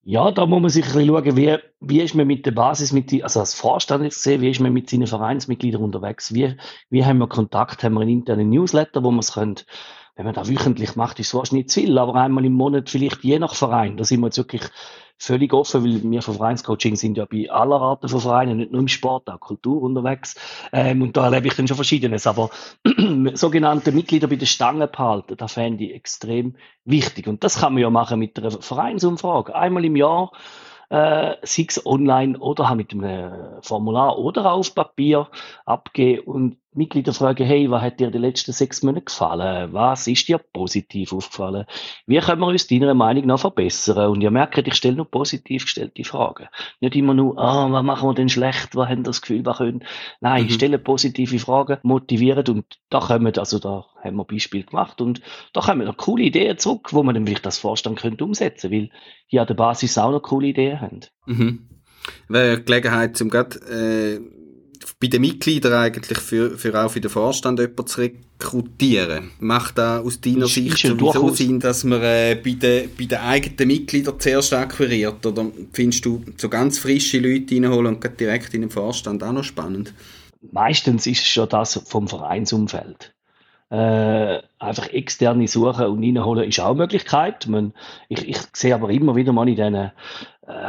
Ja, 0.06 0.30
da 0.30 0.44
muss 0.44 0.60
man 0.60 0.70
sich 0.70 0.84
ein 0.84 0.92
bisschen 0.92 1.08
schauen, 1.08 1.36
wie, 1.36 1.56
wie 1.80 2.02
ist 2.02 2.14
man 2.14 2.26
mit 2.26 2.44
der 2.44 2.50
Basis, 2.50 2.92
mit 2.92 3.10
die, 3.10 3.24
also 3.24 3.40
als 3.40 3.54
Vorstand 3.54 4.04
jetzt 4.04 4.16
gesehen, 4.16 4.42
wie 4.42 4.50
ist 4.50 4.60
man 4.60 4.72
mit 4.72 4.90
seinen 4.90 5.06
Vereinsmitgliedern 5.06 5.82
unterwegs? 5.82 6.34
Wie, 6.34 6.56
wie 6.90 7.04
haben 7.04 7.18
wir 7.18 7.26
Kontakt? 7.26 7.82
Haben 7.82 7.94
wir 7.94 8.02
einen 8.02 8.10
internen 8.10 8.50
Newsletter, 8.50 9.02
wo 9.02 9.10
man 9.10 9.20
es 9.20 9.32
könnte 9.32 9.64
wenn 10.16 10.26
man 10.26 10.34
das 10.34 10.48
wöchentlich 10.48 10.96
macht, 10.96 11.18
ist 11.18 11.34
es 11.34 11.52
nicht 11.52 11.70
zu 11.70 11.80
viel, 11.80 11.98
aber 11.98 12.14
einmal 12.14 12.44
im 12.44 12.52
Monat 12.52 12.88
vielleicht 12.88 13.24
je 13.24 13.38
nach 13.38 13.54
Verein. 13.54 13.96
Da 13.96 14.04
sind 14.04 14.20
wir 14.20 14.26
jetzt 14.26 14.38
wirklich 14.38 14.62
völlig 15.18 15.52
offen, 15.52 15.84
weil 15.84 16.10
wir 16.10 16.22
von 16.22 16.34
Vereinscoaching 16.34 16.96
sind 16.96 17.16
ja 17.16 17.24
bei 17.24 17.50
aller 17.50 17.80
Arten 17.80 18.08
von 18.08 18.20
Vereinen, 18.20 18.58
nicht 18.58 18.72
nur 18.72 18.80
im 18.80 18.88
Sport, 18.88 19.28
auch 19.28 19.40
Kultur 19.40 19.82
unterwegs. 19.82 20.34
Ähm, 20.72 21.02
und 21.02 21.16
da 21.16 21.24
erlebe 21.24 21.48
ich 21.48 21.54
dann 21.54 21.66
schon 21.66 21.76
Verschiedenes. 21.76 22.26
Aber 22.26 22.50
sogenannte 23.34 23.92
Mitglieder 23.92 24.28
bei 24.28 24.36
den 24.36 24.46
Stangen 24.46 24.88
behalten, 24.90 25.36
das 25.36 25.54
fände 25.54 25.84
ich 25.84 25.94
extrem 25.94 26.56
wichtig. 26.84 27.26
Und 27.26 27.42
das 27.42 27.60
kann 27.60 27.74
man 27.74 27.82
ja 27.82 27.90
machen 27.90 28.18
mit 28.18 28.38
einer 28.38 28.50
Vereinsumfrage. 28.50 29.54
Einmal 29.54 29.84
im 29.84 29.96
Jahr 29.96 30.32
äh, 30.90 31.36
sei 31.42 31.66
es 31.68 31.84
online 31.86 32.38
oder 32.38 32.68
halt 32.68 32.76
mit 32.76 32.92
einem 32.92 33.62
Formular 33.62 34.18
oder 34.18 34.52
auf 34.52 34.74
Papier 34.74 35.28
abgeben 35.64 36.22
und 36.26 36.56
Mitglieder 36.74 37.12
fragen, 37.12 37.46
hey, 37.46 37.70
was 37.70 37.82
hat 37.82 38.00
dir 38.00 38.10
die 38.10 38.18
letzten 38.18 38.52
sechs 38.52 38.82
Monate 38.82 39.04
gefallen? 39.04 39.72
Was 39.72 40.06
ist 40.06 40.28
dir 40.28 40.38
positiv 40.38 41.12
aufgefallen? 41.12 41.66
Wie 42.06 42.18
können 42.18 42.40
wir 42.40 42.48
uns 42.48 42.66
deiner 42.66 42.94
Meinung 42.94 43.26
nach 43.26 43.38
verbessern? 43.38 44.10
Und 44.10 44.20
ihr 44.20 44.30
merkt, 44.30 44.58
ich 44.58 44.74
stelle 44.74 44.96
nur 44.96 45.10
positiv 45.10 45.64
gestellte 45.64 46.04
Fragen. 46.04 46.48
Nicht 46.80 46.96
immer 46.96 47.14
nur, 47.14 47.38
ah, 47.38 47.70
was 47.70 47.84
machen 47.84 48.08
wir 48.08 48.14
denn 48.14 48.28
schlecht? 48.28 48.74
Was 48.74 48.88
haben 48.88 49.04
das 49.04 49.20
Gefühl, 49.20 49.46
was 49.46 49.58
können? 49.58 49.84
Nein, 50.20 50.42
mhm. 50.42 50.48
ich 50.48 50.54
stelle 50.54 50.78
positive 50.78 51.38
Fragen, 51.38 51.78
motiviert 51.82 52.48
und 52.48 52.64
da 52.90 53.00
kommen, 53.00 53.32
also 53.38 53.58
da 53.58 53.86
haben 54.02 54.16
wir 54.16 54.24
Beispiel 54.24 54.64
gemacht 54.64 55.00
und 55.00 55.22
da 55.52 55.60
kommen 55.60 55.86
noch 55.86 55.96
coole 55.96 56.24
Ideen 56.24 56.58
zurück, 56.58 56.92
wo 56.92 57.02
man 57.02 57.14
dann 57.14 57.26
vielleicht 57.26 57.46
das 57.46 57.58
Vorstand 57.58 58.00
könnte 58.00 58.24
umsetzen, 58.24 58.70
weil 58.72 58.90
die 59.30 59.38
an 59.38 59.46
der 59.46 59.54
Basis 59.54 59.96
auch 59.98 60.10
noch 60.10 60.22
coole 60.22 60.48
Ideen 60.48 60.80
haben. 60.80 61.00
Mhm. 61.26 61.68
Wäre 62.28 62.62
Gelegenheit, 62.62 63.16
zum 63.16 63.30
gerade, 63.30 63.58
äh 63.58 64.43
bei 65.04 65.08
den 65.08 65.20
Mitgliedern 65.20 65.74
eigentlich 65.74 66.18
für, 66.18 66.56
für 66.56 66.82
auch 66.82 66.90
für 66.90 67.00
den 67.00 67.10
Vorstand 67.10 67.58
jemanden 67.58 67.86
zu 67.86 68.00
rekrutieren? 68.00 69.32
Macht 69.38 69.76
da 69.76 70.00
aus 70.00 70.18
deiner 70.18 70.46
ist, 70.46 70.54
Sicht 70.54 70.84
ist 70.84 70.98
sowieso 70.98 71.28
Sinn, 71.28 71.60
dass 71.60 71.84
man 71.84 72.00
äh, 72.00 72.40
bei, 72.42 72.52
den, 72.52 72.90
bei 72.96 73.04
den 73.04 73.18
eigenen 73.18 73.68
Mitgliedern 73.68 74.18
zuerst 74.18 74.54
akquiriert? 74.54 75.24
Oder 75.26 75.46
findest 75.74 76.06
du 76.06 76.24
so 76.38 76.48
ganz 76.48 76.78
frische 76.78 77.18
Leute 77.18 77.54
reinholen 77.54 77.96
und 77.96 78.20
direkt 78.20 78.54
in 78.54 78.62
den 78.62 78.70
Vorstand 78.70 79.22
auch 79.22 79.32
noch 79.32 79.44
spannend? 79.44 79.92
Meistens 80.52 81.06
ist 81.06 81.20
es 81.20 81.28
schon 81.28 81.50
das 81.50 81.78
vom 81.86 82.08
Vereinsumfeld. 82.08 83.14
Äh, 83.70 84.42
einfach 84.58 84.88
externe 84.88 85.48
suchen 85.48 85.86
und 85.86 86.04
reinholen 86.04 86.48
ist 86.48 86.60
auch 86.60 86.70
eine 86.70 86.76
Möglichkeit. 86.76 87.46
Man, 87.46 87.72
ich, 88.08 88.28
ich 88.28 88.38
sehe 88.52 88.74
aber 88.74 88.90
immer 88.90 89.16
wieder 89.16 89.32
mal 89.32 89.48
in 89.48 89.56
diesen 89.56 89.74
äh, 89.74 89.90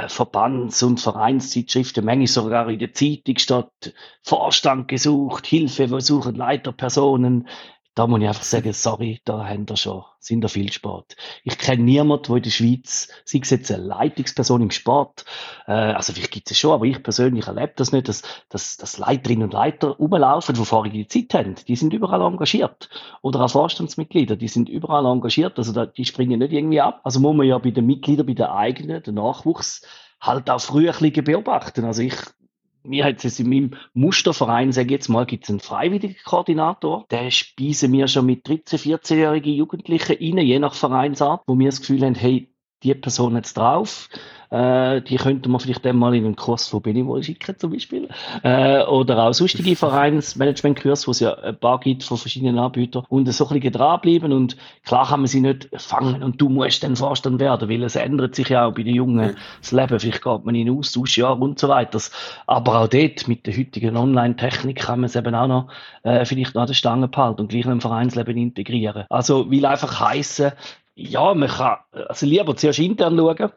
Verbands- 0.07 0.81
und 0.81 0.99
Vereinszeitschriften, 0.99 2.05
manchmal 2.05 2.27
sogar 2.27 2.69
in 2.69 2.79
der 2.79 2.93
Zeitung 2.93 3.37
steht 3.37 3.93
Vorstand 4.23 4.87
gesucht, 4.87 5.45
Hilfe, 5.45 5.91
wir 5.91 6.01
suchen 6.01 6.35
Leiterpersonen 6.35 7.47
da 7.95 8.07
muss 8.07 8.19
ich 8.19 8.27
einfach 8.27 8.43
sagen, 8.43 8.73
sorry, 8.73 9.21
da 9.23 9.47
haben 9.47 9.67
wir 9.69 9.77
schon, 9.77 10.03
sind 10.19 10.41
da 10.41 10.49
viel 10.49 10.69
Sport. 10.71 11.15
Ich 11.45 11.57
kenne 11.57 11.83
niemanden, 11.83 12.23
der 12.27 12.35
in 12.35 12.43
der 12.43 12.49
Schweiz, 12.49 13.07
sei 13.23 13.39
es 13.41 13.49
jetzt 13.49 13.71
eine 13.71 13.83
Leitungsperson 13.83 14.61
im 14.61 14.71
Sport, 14.71 15.23
äh, 15.65 15.71
also 15.71 16.11
vielleicht 16.11 16.31
gibt 16.31 16.51
es 16.51 16.59
schon, 16.59 16.73
aber 16.73 16.85
ich 16.85 17.01
persönlich 17.01 17.47
erlebe 17.47 17.71
das 17.77 17.93
nicht, 17.93 18.09
dass, 18.09 18.21
dass, 18.49 18.75
dass 18.75 18.97
Leiterinnen 18.97 19.43
und 19.43 19.53
Leiter 19.53 19.91
rumlaufen, 19.91 20.55
die 20.55 20.65
vorige 20.65 21.07
Zeit 21.07 21.33
haben. 21.33 21.55
Die 21.67 21.75
sind 21.77 21.93
überall 21.93 22.21
engagiert. 22.21 22.89
Oder 23.21 23.39
auch 23.39 23.49
Vorstandsmitglieder, 23.49 24.35
die 24.35 24.49
sind 24.49 24.67
überall 24.67 25.05
engagiert, 25.05 25.57
also 25.57 25.71
da, 25.71 25.85
die 25.85 26.03
springen 26.03 26.39
nicht 26.39 26.51
irgendwie 26.51 26.81
ab. 26.81 26.99
Also 27.05 27.21
muss 27.21 27.35
man 27.35 27.47
ja 27.47 27.57
bei 27.57 27.71
den 27.71 27.85
Mitgliedern, 27.85 28.25
bei 28.25 28.33
den 28.33 28.47
eigenen, 28.47 29.03
den 29.03 29.15
Nachwuchs, 29.15 29.87
halt 30.19 30.49
auch 30.49 30.59
früh 30.59 30.89
ein 30.89 30.95
bisschen 30.99 31.23
beobachten. 31.23 31.85
Also 31.85 32.01
ich 32.01 32.15
mir 32.87 33.05
hat 33.05 33.23
es 33.25 33.39
in 33.39 33.49
meinem 33.49 33.71
Musterverein, 33.93 34.71
sage 34.71 34.87
ich 34.87 34.91
jetzt 34.91 35.09
mal, 35.09 35.25
gibt 35.25 35.45
es 35.45 35.49
einen 35.49 35.59
freiwilligen 35.59 36.17
Koordinator. 36.23 37.05
Der 37.11 37.31
speisen 37.31 37.91
wir 37.91 38.07
schon 38.07 38.25
mit 38.25 38.45
13-, 38.45 38.77
14-jährigen 38.77 39.53
Jugendlichen 39.53 40.17
rein, 40.17 40.45
je 40.45 40.59
nach 40.59 40.73
Vereinsart, 40.73 41.43
wo 41.47 41.57
wir 41.57 41.67
das 41.67 41.81
Gefühl 41.81 42.03
haben, 42.03 42.15
hey, 42.15 42.49
die 42.85 42.93
Person 42.93 43.35
jetzt 43.35 43.57
drauf. 43.57 44.09
Äh, 44.51 45.01
die 45.01 45.17
könnte 45.17 45.49
man 45.49 45.59
vielleicht 45.59 45.83
dann 45.85 45.97
mal 45.97 46.15
in 46.15 46.25
einen 46.25 46.35
Kurs 46.35 46.67
von 46.67 46.81
Benevol 46.81 47.23
schicken, 47.23 47.57
zum 47.57 47.71
Beispiel. 47.71 48.07
Äh, 48.43 48.83
oder 48.83 49.23
auch 49.23 49.33
sonstige 49.33 49.75
Vereinsmanagement-Kurs, 49.75 51.07
wo 51.07 51.11
es 51.11 51.19
ja 51.19 51.33
ein 51.33 51.59
paar 51.59 51.79
gibt 51.79 52.03
von 52.03 52.17
verschiedenen 52.17 52.59
Anbietern. 52.59 53.03
Und 53.09 53.31
so 53.31 53.47
ein 53.47 53.59
bisschen 53.59 53.73
dranbleiben. 53.73 54.31
Und 54.31 54.55
klar 54.85 55.07
kann 55.07 55.21
man 55.21 55.27
sie 55.27 55.41
nicht 55.41 55.69
fangen 55.75 56.23
und 56.23 56.39
du 56.39 56.49
musst 56.49 56.83
dann 56.83 56.95
Vorstand 56.95 57.39
werden, 57.39 57.69
weil 57.69 57.83
es 57.83 57.95
ändert 57.95 58.35
sich 58.35 58.49
ja 58.49 58.65
auch 58.65 58.73
bei 58.73 58.83
den 58.83 58.95
Jungen 58.95 59.35
das 59.61 59.71
Leben. 59.71 59.99
Vielleicht 59.99 60.23
geht 60.23 60.45
man 60.45 60.55
in 60.55 60.67
den 60.67 60.77
Austausch, 60.77 61.17
ja, 61.17 61.29
und 61.31 61.59
so 61.59 61.67
weiter. 61.67 61.99
Aber 62.47 62.81
auch 62.81 62.87
dort, 62.87 63.27
mit 63.27 63.45
der 63.47 63.57
heutigen 63.57 63.97
Online-Technik, 63.97 64.77
kann 64.77 64.99
man 64.99 65.07
es 65.07 65.15
eben 65.15 65.33
auch 65.33 65.47
noch 65.47 65.67
äh, 66.03 66.23
vielleicht 66.25 66.55
noch 66.55 66.61
an 66.61 66.67
der 66.67 66.73
Stange 66.75 67.07
behalten 67.07 67.41
und 67.41 67.47
gleich 67.49 67.65
in 67.65 67.71
ein 67.71 67.81
Vereinsleben 67.81 68.37
integrieren. 68.37 69.05
Also, 69.09 69.49
will 69.49 69.65
einfach 69.65 69.99
heißen, 69.99 70.51
ja, 70.95 71.33
man 71.33 71.49
kann 71.49 71.77
also 72.07 72.25
lieber 72.25 72.55
zuerst 72.55 72.79
intern 72.79 73.17
schauen, 73.17 73.51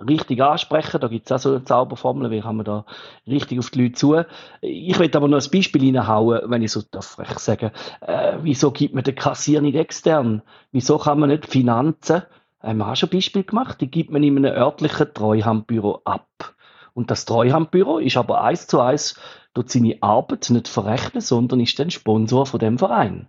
richtig 0.00 0.40
ansprechen. 0.42 1.00
Da 1.00 1.08
gibt 1.08 1.26
es 1.26 1.32
auch 1.32 1.38
so 1.38 1.50
eine 1.50 1.64
Zauberformel, 1.64 2.30
wie 2.30 2.40
kann 2.40 2.56
man 2.56 2.64
da 2.64 2.84
richtig 3.26 3.58
auf 3.58 3.70
die 3.70 3.82
Leute 3.82 3.94
zu. 3.94 4.16
Ich 4.60 4.98
will 4.98 5.14
aber 5.14 5.28
noch 5.28 5.42
ein 5.42 5.50
Beispiel 5.50 5.96
reinhauen, 5.96 6.50
wenn 6.50 6.62
ich 6.62 6.72
so 6.72 6.82
darf 6.90 7.18
ich 7.18 7.38
sagen. 7.38 7.70
Äh, 8.00 8.38
wieso 8.42 8.70
gibt 8.70 8.94
man 8.94 9.04
den 9.04 9.14
Kassier 9.14 9.60
nicht 9.60 9.76
extern? 9.76 10.42
Wieso 10.72 10.98
kann 10.98 11.18
man 11.18 11.30
nicht 11.30 11.46
Finanzen, 11.46 12.22
äh, 12.60 12.74
wir 12.74 12.86
haben 12.86 12.96
schon 12.96 13.08
ein 13.08 13.16
Beispiel 13.16 13.44
gemacht, 13.44 13.80
die 13.80 13.90
gibt 13.90 14.10
man 14.10 14.22
in 14.22 14.36
einem 14.36 14.56
örtlichen 14.56 15.12
Treuhandbüro 15.12 16.02
ab. 16.04 16.54
Und 16.94 17.10
das 17.10 17.24
Treuhandbüro 17.24 17.98
ist 17.98 18.16
aber 18.16 18.42
eins 18.42 18.66
zu 18.66 18.80
eins 18.80 19.20
dort 19.54 19.70
seine 19.70 19.96
Arbeit 20.00 20.50
nicht 20.50 20.68
verrechnen, 20.68 21.20
sondern 21.20 21.60
ist 21.60 21.78
dann 21.78 21.90
Sponsor 21.90 22.46
von 22.46 22.60
dem 22.60 22.78
Verein. 22.78 23.28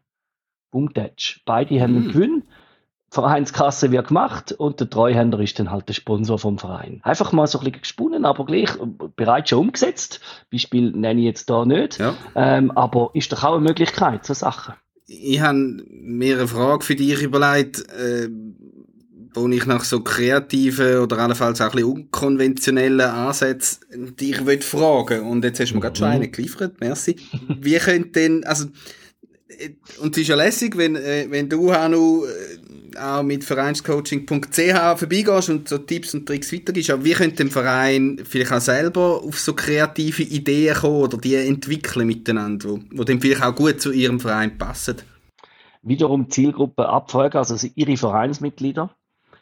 Punkt. 0.71 0.99
Beide 1.45 1.81
haben 1.81 1.95
einen 1.95 2.05
hm. 2.05 2.11
Gewinn 2.11 2.43
Vereinskasse 3.11 3.91
wird 3.91 4.09
gemacht 4.09 4.51
und 4.51 4.79
der 4.79 4.89
Treuhänder 4.89 5.39
ist 5.39 5.57
dann 5.59 5.71
halt 5.71 5.89
der 5.89 5.93
Sponsor 5.93 6.37
vom 6.37 6.59
Verein. 6.59 7.01
Einfach 7.03 7.31
mal 7.31 7.47
so 7.47 7.59
ein 7.59 7.65
bisschen 7.65 7.81
gesponnen, 7.81 8.25
aber 8.25 8.45
gleich 8.45 8.69
bereits 9.15 9.49
schon 9.49 9.59
umgesetzt. 9.59 10.19
Beispiel 10.51 10.91
nenne 10.91 11.19
ich 11.21 11.25
jetzt 11.25 11.49
da 11.49 11.65
nicht. 11.65 11.97
Ja. 11.97 12.15
Ähm, 12.35 12.71
aber 12.71 13.09
ist 13.13 13.31
doch 13.31 13.43
auch 13.43 13.55
eine 13.55 13.63
Möglichkeit, 13.63 14.25
so 14.25 14.33
Sachen. 14.33 14.75
Ich 15.07 15.41
habe 15.41 15.57
mir 15.89 16.37
eine 16.37 16.47
Frage 16.47 16.85
für 16.85 16.95
dich 16.95 17.21
überlegt, 17.23 17.79
äh, 17.89 18.29
wo 19.33 19.47
ich 19.47 19.65
nach 19.65 19.83
so 19.83 20.01
kreativen 20.01 20.99
oder 20.99 21.17
allenfalls 21.17 21.61
auch 21.61 21.67
ein 21.67 21.71
bisschen 21.71 21.91
unkonventionellen 21.91 23.01
Ansätzen 23.01 24.15
dich 24.15 24.45
will 24.45 24.61
fragen 24.61 25.21
Und 25.27 25.43
jetzt 25.43 25.59
hast 25.59 25.69
du 25.69 25.75
mir 25.75 25.79
mhm. 25.79 25.81
gerade 25.81 25.95
schon 25.97 26.07
mhm. 26.09 26.13
eine 26.13 26.27
geliefert, 26.29 26.79
merci. 26.79 27.15
Wie 27.47 27.77
könnte 27.77 28.11
denn, 28.11 28.43
also, 28.43 28.65
äh, 28.65 28.69
und 30.01 30.15
es 30.15 30.21
ist 30.21 30.27
ja 30.27 30.35
lässig, 30.35 30.77
wenn, 30.77 30.95
äh, 30.95 31.25
wenn 31.29 31.49
du, 31.49 31.73
Hanu, 31.73 32.25
äh, 32.25 32.97
auch 32.97 33.23
mit 33.23 33.43
vereinscoaching.ch 33.43 34.97
vorbeigehst 34.97 35.49
und 35.49 35.67
so 35.67 35.79
Tipps 35.79 36.13
und 36.13 36.27
Tricks 36.27 36.53
weitergibst. 36.53 36.91
Aber 36.91 37.03
wie 37.03 37.13
könnte 37.13 37.43
der 37.43 37.51
Verein 37.51 38.19
vielleicht 38.23 38.51
auch 38.51 38.59
selber 38.59 39.21
auf 39.23 39.39
so 39.39 39.53
kreative 39.53 40.23
Ideen 40.23 40.75
kommen 40.75 41.01
oder 41.01 41.17
die 41.17 41.35
entwickeln 41.35 42.07
miteinander, 42.07 42.69
wo, 42.69 42.79
wo 42.91 43.03
dann 43.03 43.21
vielleicht 43.21 43.43
auch 43.43 43.55
gut 43.55 43.81
zu 43.81 43.91
ihrem 43.91 44.19
Verein 44.19 44.57
passen? 44.57 44.97
Wiederum 45.81 46.29
Zielgruppe 46.29 46.87
abfragen, 46.87 47.37
also 47.37 47.67
ihre 47.75 47.97
Vereinsmitglieder 47.97 48.93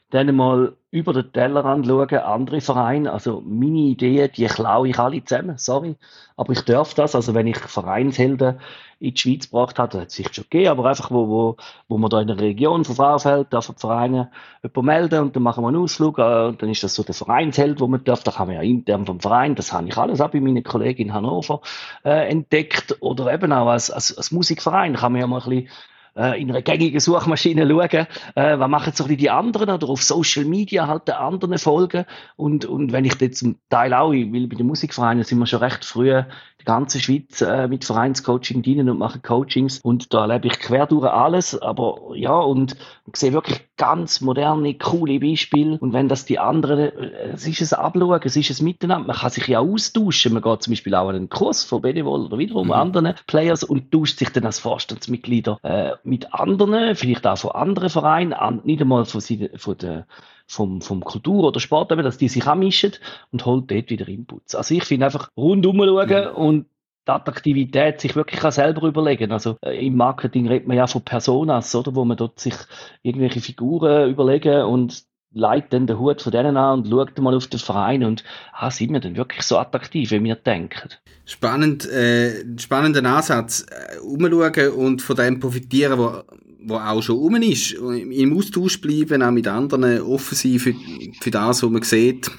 dann 0.10 0.34
mal 0.36 0.74
über 0.90 1.12
den 1.14 1.32
Teller 1.34 1.66
anschauen, 1.66 2.10
andere 2.10 2.62
Vereine. 2.62 3.12
Also 3.12 3.44
meine 3.46 3.80
Ideen, 3.80 4.30
die 4.36 4.46
klaue 4.46 4.90
ich 4.90 4.98
alle 4.98 5.24
zusammen, 5.24 5.58
sorry. 5.58 5.98
Aber 6.38 6.54
ich 6.54 6.62
darf 6.62 6.94
das. 6.94 7.14
Also 7.14 7.34
wenn 7.34 7.48
ich 7.48 7.58
Vereinshelden 7.58 8.60
in 9.00 9.14
die 9.14 9.20
Schweiz 9.20 9.50
gebracht 9.50 9.78
habe, 9.80 9.92
das 9.92 10.02
hat 10.02 10.08
es 10.08 10.16
sicher 10.16 10.34
schon 10.34 10.44
gegeben, 10.50 10.70
aber 10.70 10.86
einfach, 10.90 11.12
wo, 11.12 11.28
wo, 11.28 11.58
wo 11.88 11.98
man 11.98 12.10
da 12.10 12.22
in 12.22 12.28
der 12.28 12.40
Region 12.40 12.84
von 12.86 12.96
Frauenfeld, 12.96 13.48
darf 13.52 13.68
die 13.68 13.80
Vereine 13.80 14.32
jemanden 14.64 14.86
melden 14.86 15.22
und 15.22 15.36
dann 15.36 15.44
machen 15.44 15.64
wir 15.64 15.68
einen 15.68 15.78
Ausflug 15.78 16.18
äh, 16.20 16.48
und 16.48 16.62
dann 16.62 16.70
ist 16.70 16.84
das 16.84 16.96
so 16.96 17.04
der 17.04 17.16
Vereinsheld, 17.16 17.80
wo 17.80 17.88
man 17.88 18.04
darf. 18.04 18.24
Da 18.24 18.32
kann 18.32 18.48
man 18.48 18.56
ja 18.56 18.62
intern 18.62 19.06
vom 19.06 19.20
Verein, 19.20 19.56
das 19.56 19.72
habe 19.74 19.88
ich 19.88 19.98
alles 19.98 20.22
auch 20.22 20.30
bei 20.30 20.40
meinen 20.40 20.64
Kollegen 20.64 21.04
in 21.04 21.14
Hannover 21.14 21.62
äh, 22.04 22.30
entdeckt. 22.30 22.98
Oder 23.02 23.34
eben 23.34 23.52
auch 23.54 23.68
als, 23.68 23.92
als, 23.92 24.18
als 24.18 24.32
Musikverein 24.32 24.96
kann 24.96 25.12
man 25.12 25.22
ja 25.22 25.28
mal 25.28 25.42
ein 25.42 25.50
bisschen 25.50 25.70
äh, 26.18 26.42
in 26.42 26.50
einer 26.50 26.62
gängigen 26.62 27.00
Suchmaschine 27.00 27.68
schauen, 27.68 28.08
äh, 28.36 28.60
was 28.60 28.70
machen 28.70 28.94
so 28.94 29.08
die 29.08 29.30
anderen 29.30 29.70
oder 29.70 29.88
auf 29.88 30.02
Social 30.02 30.46
Media 30.46 30.88
halt 30.88 31.08
den 31.08 31.16
anderen 31.16 31.58
folgen. 31.60 32.06
Und, 32.36 32.66
und 32.66 32.92
wenn 32.92 33.06
ich 33.06 33.16
das 33.16 33.38
zum 33.38 33.60
Teil 33.70 33.94
auch, 33.94 34.12
weil 34.12 34.48
bei 34.48 34.56
den 34.56 34.68
Musikvereinen 34.68 35.24
sind 35.24 35.40
wir 35.40 35.46
schon 35.46 35.60
recht 35.60 35.86
früh 35.86 36.24
die 36.68 36.72
ganze 36.72 37.00
Schweiz 37.00 37.42
äh, 37.42 37.68
mit 37.68 37.86
Vereinscoaching 37.86 38.62
dienen 38.62 38.90
und 38.90 38.98
machen 38.98 39.22
Coachings. 39.22 39.80
Und 39.80 40.14
da 40.14 40.22
erlebe 40.22 40.48
ich 40.48 40.60
quer 40.60 40.86
durch 40.86 41.06
alles, 41.06 41.60
aber 41.60 42.12
ja, 42.16 42.38
und 42.38 42.76
sehe 43.14 43.32
wirklich 43.32 43.62
ganz 43.78 44.20
moderne, 44.22 44.74
coole 44.74 45.20
Beispiele. 45.20 45.78
Und 45.80 45.94
wenn 45.94 46.10
das 46.10 46.26
die 46.26 46.40
anderen, 46.40 46.80
äh, 46.80 47.32
es 47.34 47.48
ist 47.48 47.74
ein 47.74 47.80
Abschauen, 47.80 48.20
es 48.24 48.36
ist 48.36 48.60
ein 48.60 48.66
Miteinander, 48.66 49.08
man 49.08 49.16
kann 49.16 49.32
sich 49.32 49.48
ja 49.48 49.60
austauschen, 49.60 50.34
man 50.34 50.42
geht 50.42 50.64
zum 50.64 50.72
Beispiel 50.72 50.96
auch 50.96 51.08
an 51.08 51.16
einen 51.16 51.30
Kurs 51.30 51.64
von 51.64 51.82
Benevol 51.82 52.26
oder 52.26 52.38
wiederum 52.38 52.68
mhm. 52.68 52.74
anderen 52.74 53.14
Players 53.28 53.64
und 53.64 53.92
tauscht 53.92 54.20
sich 54.20 54.30
dann 54.30 54.46
als 54.46 54.60
Vorstandsmitglieder 54.60 55.60
äh, 55.64 55.92
mit 56.04 56.34
anderen, 56.34 56.96
vielleicht 56.96 57.26
auch 57.26 57.38
von 57.38 57.52
anderen 57.52 57.90
Vereinen, 57.90 58.36
nicht 58.64 58.82
einmal 58.82 59.06
von, 59.06 59.22
von 59.22 59.78
der, 59.78 60.06
vom, 60.48 60.82
vom 60.82 61.04
Kultur- 61.04 61.44
oder 61.44 61.60
Sport, 61.60 61.92
dass 61.92 62.18
die 62.18 62.30
sich 62.30 62.48
anmischen 62.48 62.94
und 63.32 63.46
holt 63.46 63.70
dort 63.70 63.90
wieder 63.90 64.08
Inputs. 64.08 64.56
Also 64.56 64.74
ich 64.74 64.86
finde 64.86 65.06
einfach 65.06 65.30
rundum 65.36 65.78
schauen 65.78 66.10
ja. 66.10 66.30
und 66.32 66.66
die 67.08 67.12
Attraktivität 67.12 68.02
sich 68.02 68.16
wirklich 68.16 68.44
auch 68.44 68.52
selber 68.52 68.88
überlegen. 68.88 69.32
Also 69.32 69.58
äh, 69.64 69.86
im 69.86 69.96
Marketing 69.96 70.48
redet 70.48 70.68
man 70.68 70.78
ja 70.78 70.88
von 70.88 71.04
Personas, 71.04 71.74
oder, 71.76 71.96
wo 71.96 72.04
man 72.06 72.18
dort 72.18 72.40
sich 72.40 72.56
irgendwelche 73.02 73.42
Figuren 73.42 74.10
überlegen 74.10 74.64
und 74.64 75.04
leitet 75.34 75.74
dann 75.74 75.88
den 75.88 76.00
Hut 76.00 76.22
von 76.22 76.32
denen 76.32 76.58
an 76.58 76.80
und 76.80 76.90
schaut 76.90 77.18
mal 77.20 77.36
auf 77.36 77.48
den 77.48 77.60
Verein 77.60 78.04
und 78.04 78.24
ah, 78.54 78.72
sind 78.72 78.92
wir 78.92 79.00
denn 79.00 79.16
wirklich 79.16 79.44
so 79.44 79.58
attraktiv, 79.58 80.12
wie 80.12 80.24
wir 80.24 80.36
denken? 80.36 80.90
Spannend, 81.26 81.88
äh, 81.90 82.46
spannender 82.58 83.04
Ansatz. 83.04 83.66
Äh, 83.70 84.00
umschauen 84.00 84.72
und 84.74 85.02
von 85.02 85.16
dem 85.16 85.40
profitieren, 85.40 86.00
wo, 86.00 86.24
wo 86.68 86.76
auch 86.76 87.02
schon 87.02 87.18
um 87.18 87.36
ist. 87.36 87.72
Im 87.74 88.38
Austausch 88.38 88.82
bleiben, 88.82 89.22
auch 89.22 89.32
mit 89.32 89.48
anderen, 89.48 90.02
offen 90.02 90.36
sein 90.36 90.60
für, 90.60 90.74
für 91.22 91.32
das, 91.32 91.64
was 91.64 91.70
man 91.70 91.82
sieht. 91.84 92.30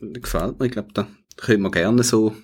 Gefällt 0.00 0.58
mir. 0.58 0.66
Ich 0.66 0.72
glaube, 0.72 0.88
da 0.94 1.08
können 1.36 1.62
wir 1.62 1.70
gerne 1.70 2.02
so 2.02 2.34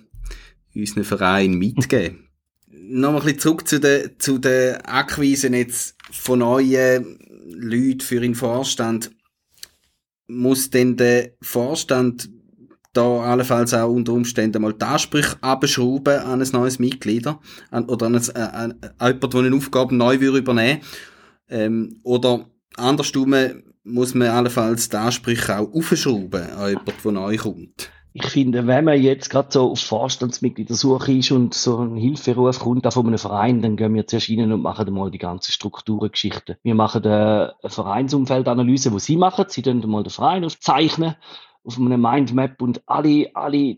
unseren 0.75 1.03
Verein 1.03 1.53
mitgeben. 1.53 2.27
Nochmal 2.67 3.21
ein 3.21 3.25
bisschen 3.25 3.39
zurück 3.39 3.67
zu 3.67 3.79
den, 3.79 4.11
zu 4.19 4.37
den 4.37 4.75
Akquisen 4.85 5.53
jetzt 5.53 5.95
von 6.11 6.39
neuen 6.39 7.17
Leuten 7.49 8.01
für 8.01 8.19
den 8.19 8.35
Vorstand 8.35 9.11
muss 10.27 10.69
denn 10.69 10.97
der 10.97 11.31
Vorstand 11.41 12.29
da 12.93 13.19
allenfalls 13.19 13.73
auch 13.73 13.89
unter 13.89 14.13
Umständen 14.13 14.61
mal 14.61 14.73
die 14.73 14.85
Ansprüche 14.85 15.37
abschrauben 15.41 16.19
an 16.19 16.41
ein 16.41 16.49
neues 16.51 16.79
Mitglied 16.79 17.27
an, 17.71 17.85
oder 17.85 18.07
an, 18.07 18.15
ein, 18.15 18.23
äh, 18.35 18.39
an, 18.39 18.75
an 18.97 19.13
jemand, 19.13 19.33
der 19.33 19.41
eine 19.41 19.55
Aufgabe 19.55 19.95
neu 19.95 20.19
will 20.19 20.37
übernehmen 20.37 20.81
ähm, 21.49 21.99
Oder 22.03 22.45
andersrum 22.75 23.35
muss 23.83 24.13
man 24.13 24.27
allenfalls 24.29 24.89
die 24.89 24.97
Ansprüche 24.97 25.59
auch 25.59 25.73
aufschrauben 25.73 26.51
an 26.51 26.69
jemand, 26.69 27.05
der 27.05 27.11
neu 27.11 27.37
kommt. 27.37 27.91
Ich 28.19 28.25
finde, 28.25 28.65
wenn 28.65 28.85
man 28.85 28.99
jetzt 28.99 29.29
gerade 29.29 29.49
so 29.51 29.71
auf 29.71 29.79
Vorstandsmitgliedersuche 29.79 31.11
ist 31.11 31.31
und 31.31 31.53
so 31.53 31.77
ein 31.77 31.95
Hilferuf 31.97 32.59
kommt 32.59 32.91
von 32.91 33.05
einem 33.05 33.19
Verein, 33.19 33.61
dann 33.61 33.77
gehen 33.77 33.93
wir 33.93 34.07
zuerst 34.07 34.29
rein 34.29 34.51
und 34.51 34.63
machen 34.63 34.91
mal 34.91 35.11
die 35.11 35.19
ganze 35.19 35.51
Strukturengeschichte. 35.51 36.57
Wir 36.63 36.73
machen 36.73 37.05
eine 37.05 37.53
Vereinsumfeldanalyse, 37.63 38.91
wo 38.91 38.97
Sie 38.97 39.17
machen. 39.17 39.45
Sie 39.49 39.61
dann 39.61 39.87
mal 39.87 40.01
den 40.01 40.09
Verein 40.09 40.43
aufzeichnen 40.45 41.15
auf 41.67 41.77
einem 41.77 42.01
Mindmap 42.01 42.61
und 42.61 42.81
alle, 42.87 43.29
alle 43.35 43.77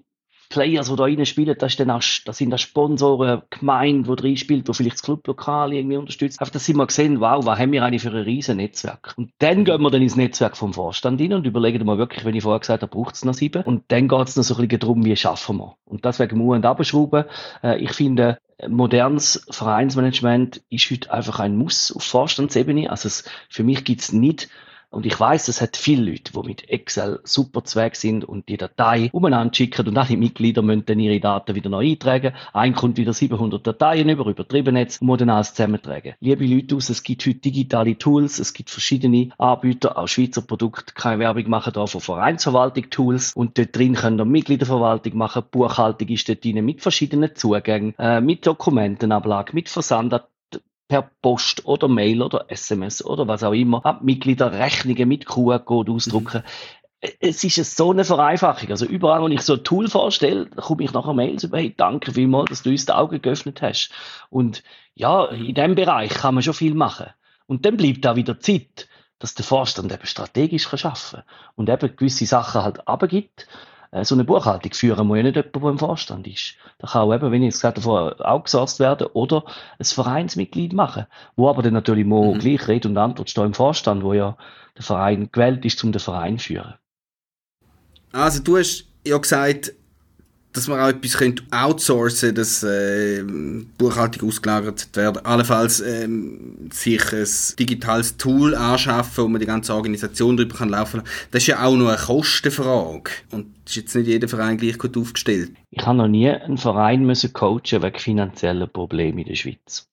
Players, 0.49 0.89
die 0.89 0.95
da 0.95 1.03
rein 1.03 1.25
spielen, 1.25 1.55
das, 1.57 1.73
ist 1.73 1.79
dann 1.79 1.91
auch, 1.91 2.01
das 2.25 2.37
sind 2.37 2.53
auch 2.53 2.57
Sponsoren, 2.57 3.43
Gemeinde, 3.51 4.09
die 4.09 4.15
drin 4.15 4.37
spielt, 4.37 4.67
die 4.67 4.73
vielleicht 4.73 4.95
das 4.95 5.03
Clublokal 5.03 5.73
irgendwie 5.73 5.97
unterstützt. 5.97 6.41
Einfach, 6.41 6.51
dass 6.51 6.65
sie 6.65 6.73
mal 6.73 6.87
gesehen, 6.87 7.19
wow, 7.19 7.45
was 7.45 7.59
haben 7.59 7.71
wir 7.71 7.83
eigentlich 7.83 8.01
für 8.01 8.09
ein 8.09 8.23
riesen 8.23 8.57
Netzwerk? 8.57 9.13
Und 9.15 9.31
dann 9.37 9.63
gehen 9.63 9.81
wir 9.81 9.91
dann 9.91 10.01
ins 10.01 10.15
Netzwerk 10.15 10.57
vom 10.57 10.73
Vorstand 10.73 11.21
rein 11.21 11.33
und 11.33 11.45
überlegen 11.45 11.85
mal 11.85 11.99
wirklich, 11.99 12.25
wenn 12.25 12.35
ich 12.35 12.43
vorher 12.43 12.59
gesagt 12.59 12.81
habe, 12.81 12.91
braucht 12.91 13.15
es 13.15 13.25
noch 13.25 13.35
sieben. 13.35 13.61
Und 13.63 13.83
dann 13.89 14.07
geht 14.07 14.27
es 14.27 14.35
noch 14.35 14.43
so 14.43 14.55
ein 14.55 14.67
bisschen 14.67 14.79
darum, 14.79 15.05
wie 15.05 15.15
schaffen 15.15 15.57
wir. 15.57 15.75
Und 15.85 16.03
das 16.03 16.19
wegen 16.19 16.39
Mu 16.39 16.55
und 16.55 16.65
Abschrauben. 16.65 17.25
Äh, 17.63 17.79
ich 17.83 17.93
finde, 17.93 18.39
modernes 18.67 19.45
Vereinsmanagement 19.51 20.63
ist 20.69 20.89
heute 20.89 21.13
einfach 21.13 21.39
ein 21.39 21.57
Muss 21.57 21.91
auf 21.95 22.03
Vorstandsebene. 22.03 22.89
Also 22.89 23.07
es, 23.07 23.23
für 23.49 23.63
mich 23.63 23.83
gibt 23.83 24.01
es 24.01 24.11
nicht 24.11 24.49
Und 24.91 25.05
ich 25.05 25.19
weiß, 25.19 25.49
es 25.49 25.61
hat 25.61 25.77
viele 25.77 26.11
Leute, 26.11 26.33
die 26.33 26.47
mit 26.47 26.67
Excel 26.67 27.19
super 27.23 27.63
zweig 27.63 27.95
sind 27.95 28.25
und 28.25 28.49
die 28.49 28.57
Datei 28.57 29.09
umeinander 29.13 29.53
schicken 29.53 29.87
und 29.87 29.97
alle 29.97 30.17
Mitglieder 30.17 30.63
müssen 30.63 30.85
dann 30.85 30.99
ihre 30.99 31.19
Daten 31.19 31.53
wieder 31.53 31.69
neu 31.69 31.91
eintragen. 31.91 32.33
Ein 32.53 32.73
kommt 32.73 32.97
wieder 32.97 33.13
700 33.13 33.65
Dateien 33.65 34.09
über, 34.09 34.25
übertrieben 34.25 34.75
jetzt, 34.75 35.01
und 35.01 35.07
muss 35.07 35.19
dann 35.19 35.29
alles 35.29 35.53
zusammentragen. 35.53 36.15
Liebe 36.21 36.45
Leute 36.45 36.75
aus, 36.75 36.89
es 36.89 37.03
gibt 37.03 37.25
heute 37.27 37.35
digitale 37.35 37.97
Tools, 37.99 38.39
es 38.39 38.53
gibt 38.53 38.71
verschiedene 38.71 39.29
Anbieter, 39.37 39.95
auch 39.97 40.07
Schweizer 40.07 40.41
Produkte, 40.41 40.93
keine 40.95 41.19
Werbung 41.19 41.49
machen 41.49 41.73
da 41.73 41.85
von 41.85 42.01
Vereinsverwaltung 42.01 42.89
Tools 42.89 43.33
und 43.33 43.59
dort 43.59 43.75
drin 43.75 43.93
können 43.93 44.17
ihr 44.17 44.25
Mitgliederverwaltung 44.25 45.15
machen, 45.15 45.43
Buchhaltung 45.51 46.07
ist 46.07 46.27
dort 46.27 46.43
drin 46.43 46.65
mit 46.65 46.81
verschiedenen 46.81 47.35
Zugängen, 47.35 47.93
äh, 47.99 48.21
mit 48.21 48.47
Dokumentenablage, 48.47 49.53
mit 49.53 49.69
Versand 49.69 50.13
per 50.89 51.09
Post 51.21 51.65
oder 51.65 51.87
Mail 51.87 52.21
oder 52.21 52.45
SMS 52.49 53.05
oder 53.05 53.27
was 53.27 53.43
auch 53.43 53.53
immer, 53.53 53.85
ab 53.85 54.01
Mitglieder 54.03 54.51
Rechnungen 54.51 55.07
mit 55.07 55.25
QR-Code 55.25 55.91
ausdrucken. 55.93 56.43
Mhm. 57.01 57.11
Es 57.21 57.45
ist 57.45 57.77
so 57.77 57.91
eine 57.91 58.03
Vereinfachung. 58.03 58.71
Also 58.71 58.85
überall, 58.85 59.23
wenn 59.23 59.31
ich 59.31 59.43
so 59.43 59.53
ein 59.53 59.63
Tool 59.63 59.87
vorstelle, 59.87 60.47
komme 60.47 60.83
ich 60.83 60.91
nachher 60.91 61.13
Mails 61.13 61.45
über, 61.45 61.59
hey, 61.59 61.73
danke 61.77 62.11
vielmals, 62.11 62.49
dass 62.49 62.63
du 62.63 62.71
uns 62.71 62.85
die 62.85 62.91
Augen 62.91 63.21
geöffnet 63.21 63.61
hast. 63.61 63.91
Und 64.29 64.63
ja, 64.95 65.27
in 65.27 65.53
dem 65.53 65.75
Bereich 65.75 66.09
kann 66.09 66.33
man 66.33 66.43
schon 66.43 66.55
viel 66.55 66.73
machen. 66.73 67.07
Und 67.45 67.65
dann 67.65 67.77
bleibt 67.77 68.03
da 68.03 68.17
wieder 68.17 68.39
Zeit, 68.41 68.89
dass 69.19 69.35
der 69.35 69.45
Vorstand 69.45 69.93
eben 69.93 70.05
strategisch 70.05 70.67
kann 70.67 70.91
arbeiten 70.91 71.23
und 71.55 71.69
eben 71.69 71.95
gewisse 71.95 72.25
Sachen 72.25 72.63
halt 72.63 72.85
abgibt 72.87 73.47
so 74.03 74.15
eine 74.15 74.23
Buchhaltung 74.23 74.73
führen 74.73 75.07
muss 75.07 75.17
ja 75.17 75.23
nicht 75.23 75.35
jemand, 75.35 75.55
der 75.55 75.69
im 75.69 75.79
Vorstand 75.79 76.27
ist. 76.27 76.55
Da 76.77 76.87
kann 76.87 77.01
auch 77.01 77.13
eben, 77.13 77.31
wenn 77.31 77.41
ich 77.41 77.49
es 77.49 77.55
gesagt 77.55 77.83
habe, 77.83 78.15
outgesourced 78.23 78.79
werden 78.79 79.07
oder 79.13 79.43
ein 79.79 79.85
Vereinsmitglied 79.85 80.73
machen, 80.73 81.07
wo 81.35 81.49
aber 81.49 81.63
dann 81.63 81.73
natürlich 81.73 82.05
mhm. 82.05 82.37
gleich 82.37 82.67
Rede 82.67 82.87
und 82.87 82.97
Antwort 82.97 83.29
stehen 83.29 83.45
im 83.45 83.53
Vorstand, 83.53 84.03
wo 84.03 84.13
ja 84.13 84.37
der 84.77 84.83
Verein 84.83 85.29
gewählt 85.31 85.65
ist, 85.65 85.83
um 85.83 85.91
den 85.91 85.99
Verein 85.99 86.37
zu 86.37 86.47
führen. 86.47 86.75
Also 88.11 88.41
du 88.43 88.57
hast 88.57 88.85
ja 89.05 89.17
gesagt, 89.17 89.73
dass 90.53 90.67
man 90.67 90.79
auch 90.79 90.87
etwas 90.87 91.17
könnte 91.17 91.43
outsourcen 91.51 92.33
dass 92.33 92.63
äh, 92.63 93.23
Buchhaltung 93.77 94.27
ausgelagert 94.27 94.95
werden. 94.95 95.23
Allenfalls 95.25 95.79
ähm, 95.81 96.69
sich 96.71 97.13
ein 97.13 97.27
digitales 97.57 98.17
Tool 98.17 98.55
anschaffen, 98.55 99.25
wo 99.25 99.27
man 99.27 99.39
die 99.39 99.45
ganze 99.45 99.75
Organisation 99.75 100.37
drüber 100.37 100.57
kann 100.57 100.69
laufen 100.69 101.01
kann. 101.01 101.09
Das 101.31 101.43
ist 101.43 101.47
ja 101.47 101.63
auch 101.63 101.75
nur 101.75 101.89
eine 101.89 101.97
Kostenfrage. 101.97 103.11
Und 103.31 103.55
ist 103.65 103.75
jetzt 103.75 103.95
nicht 103.95 104.07
jeder 104.07 104.27
Verein 104.27 104.57
gleich 104.57 104.79
gut 104.79 104.97
aufgestellt. 104.97 105.51
Ich 105.69 105.85
habe 105.85 105.97
noch 105.97 106.07
nie 106.07 106.29
einen 106.29 106.57
Verein 106.57 107.05
müssen 107.05 107.31
coachen 107.31 107.83
wegen 107.83 107.99
finanzieller 107.99 108.67
Probleme 108.67 109.21
in 109.21 109.27
der 109.27 109.35
Schweiz. 109.35 109.87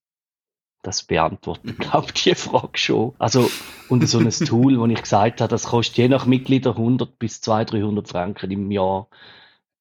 Das 0.82 1.02
beantwortet, 1.02 1.78
glaube 1.78 2.06
ich, 2.14 2.22
die 2.22 2.34
Frage 2.34 2.78
schon. 2.78 3.12
Also, 3.18 3.50
und 3.88 4.08
so 4.08 4.18
ein 4.18 4.30
Tool, 4.46 4.78
wo 4.78 4.86
ich 4.86 5.02
gesagt 5.02 5.40
habe, 5.40 5.50
das 5.50 5.64
kostet 5.64 5.98
je 5.98 6.08
nach 6.08 6.26
Mitglieder 6.26 6.70
100 6.70 7.18
bis 7.18 7.40
200, 7.40 7.72
300 7.72 8.08
Franken 8.08 8.50
im 8.50 8.70
Jahr 8.70 9.08